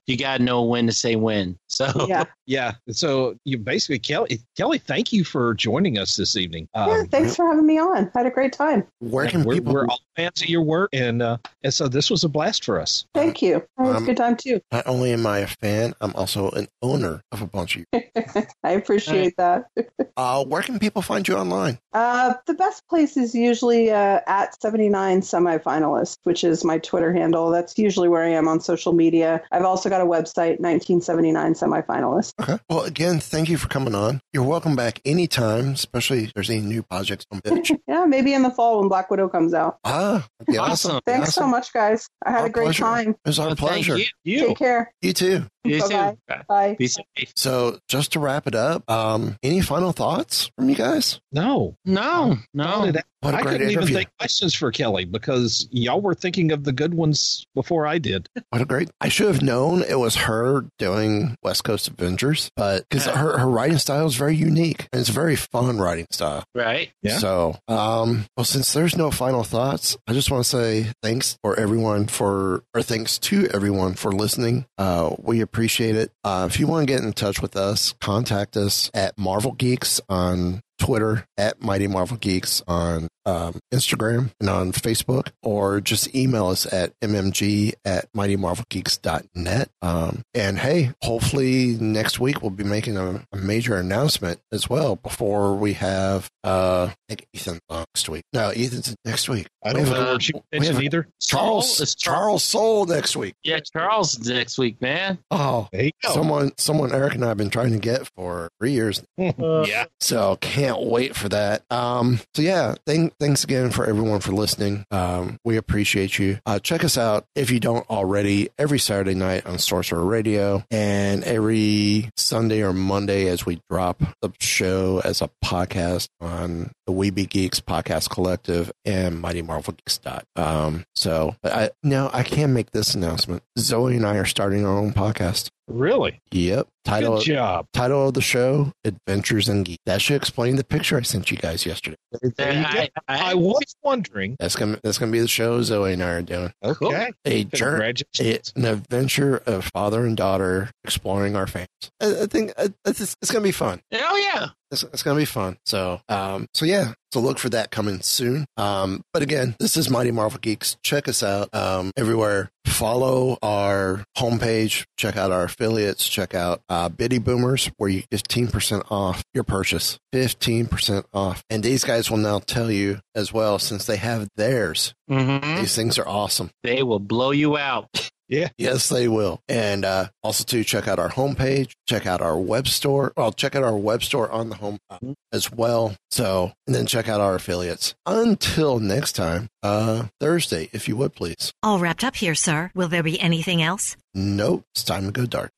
[0.07, 1.59] you got to know when to say when.
[1.73, 2.73] So yeah, yeah.
[2.91, 6.69] So you basically Kelly Kelly, thank you for joining us this evening.
[6.75, 8.11] Um, yeah, thanks for having me on.
[8.15, 8.85] I had a great time.
[8.99, 9.73] Where can we're, people?
[9.73, 12.81] We're all fans of your work, and uh, and so this was a blast for
[12.81, 13.07] us.
[13.15, 13.67] Thank you.
[13.79, 14.61] I had um, a good time too.
[14.73, 18.03] Not only am I a fan, I'm also an owner of a bunch of you.
[18.65, 19.69] I appreciate that.
[20.17, 21.79] uh, where can people find you online?
[21.93, 27.51] Uh, the best place is usually uh, at 79 semifinalist, which is my Twitter handle.
[27.51, 29.43] That's usually where I am on social media.
[29.53, 32.33] I've also got a website, 1979 semifinalist.
[32.41, 32.59] Okay.
[32.71, 34.21] Well, again, thank you for coming on.
[34.33, 37.71] You're welcome back anytime, especially if there's any new projects on pitch.
[37.87, 39.79] yeah, maybe in the fall when Black Widow comes out.
[39.85, 40.27] Ah,
[40.59, 41.01] awesome.
[41.05, 41.43] Thanks awesome.
[41.43, 42.09] so much, guys.
[42.25, 42.83] I had our a great pleasure.
[42.83, 43.11] time.
[43.11, 43.99] It was our well, pleasure.
[44.25, 44.49] You.
[44.49, 44.93] Take care.
[45.03, 45.45] You too.
[45.65, 46.17] You Bye-bye.
[46.37, 46.43] too.
[46.49, 46.77] Bye.
[46.79, 47.33] Be safe.
[47.37, 51.21] So, just to wrap it up, um, any final thoughts from you guys?
[51.33, 52.87] No, No, no.
[52.87, 53.97] Did I- What a I great couldn't even interview.
[53.99, 58.29] think questions for Kelly because y'all were thinking of the good ones before I did.
[58.51, 58.91] What a great!
[59.01, 63.49] I should have known it was her doing West Coast Avengers, but because her her
[63.49, 66.45] writing style is very unique and it's a very fun writing style.
[66.55, 66.91] Right.
[67.03, 67.17] Yeah.
[67.19, 71.59] So, um, well, since there's no final thoughts, I just want to say thanks for
[71.59, 74.67] everyone for, or thanks to everyone for listening.
[74.77, 76.11] Uh, we appreciate it.
[76.25, 80.01] Uh, if you want to get in touch with us, contact us at Marvel Geeks
[80.09, 86.47] on Twitter, at Mighty Marvel Geeks on um, Instagram and on Facebook, or just email
[86.49, 89.69] us at mmg at mightymarvelgeeks.net.
[89.81, 94.97] Um, and hey, hopefully next week we'll be making a, a major announcement as well
[94.97, 98.25] before we have, uh, I think Ethan next week.
[98.33, 99.49] No, Ethan's next week.
[99.65, 100.19] I don't have know
[100.53, 101.09] a- we have either.
[101.21, 103.35] Charles, Is Charles Soule next week.
[103.43, 105.19] Yeah, Charles next week, man.
[105.31, 109.03] Oh, There someone, someone Eric and I have been trying to get for three years
[109.17, 109.85] yeah.
[110.01, 111.63] So can't wait for that.
[111.71, 114.85] Um, so yeah, thank, thanks again for everyone for listening.
[114.91, 116.39] Um, we appreciate you.
[116.47, 121.25] Uh, check us out if you don't already every Saturday night on Sorcerer Radio and
[121.25, 127.29] every Sunday or Monday as we drop the show as a podcast on the Weeby
[127.29, 129.99] Geeks Podcast Collective and Mighty Marvel Geeks.
[129.99, 130.25] Dot.
[130.37, 133.43] Um, so I now I can make this announcement.
[133.59, 135.51] Zoe and I are starting our own podcast.
[135.69, 136.21] Really?
[136.33, 136.69] Yep.
[136.85, 137.67] Title Good job.
[137.73, 139.79] title of the show Adventures in Geek.
[139.87, 141.97] That should explain the picture I sent you guys yesterday.
[142.37, 142.69] There you go.
[142.69, 144.37] I, I, I was wondering.
[144.41, 146.53] That's gonna that's gonna be the show Zoe and I are doing.
[146.65, 147.13] Okay.
[147.25, 148.53] A journey, Congratulations.
[148.57, 151.69] an adventure of father and daughter exploring our fans.
[152.01, 153.81] I, I think uh, it's, it's gonna be fun.
[153.93, 154.49] oh yeah.
[154.73, 155.59] It's, it's gonna be fun.
[155.65, 156.95] So um so yeah.
[157.13, 158.47] So look for that coming soon.
[158.57, 160.77] Um but again, this is Mighty Marvel Geeks.
[160.83, 162.51] Check us out um everywhere.
[162.67, 164.85] Follow our homepage.
[164.97, 166.09] Check out our affiliates.
[166.09, 169.99] Check out uh, Biddy Boomers, where you get 15% off your purchase.
[170.15, 171.45] 15% off.
[171.51, 174.95] And these guys will now tell you as well, since they have theirs.
[175.09, 176.51] hmm These things are awesome.
[176.63, 178.11] They will blow you out.
[178.33, 178.49] Yeah.
[178.57, 179.43] Yes, they will.
[179.47, 183.13] And uh, also to check out our homepage, check out our web store.
[183.15, 184.99] Well, check out our web store on the home uh,
[185.33, 185.95] as well.
[186.11, 187.95] So, and then check out our affiliates.
[188.07, 191.53] Until next time, uh, Thursday, if you would please.
[191.63, 192.71] All wrapped up here, sir.
[192.75, 193.99] Will there be anything else?
[194.15, 195.51] Nope, it's time to go dark.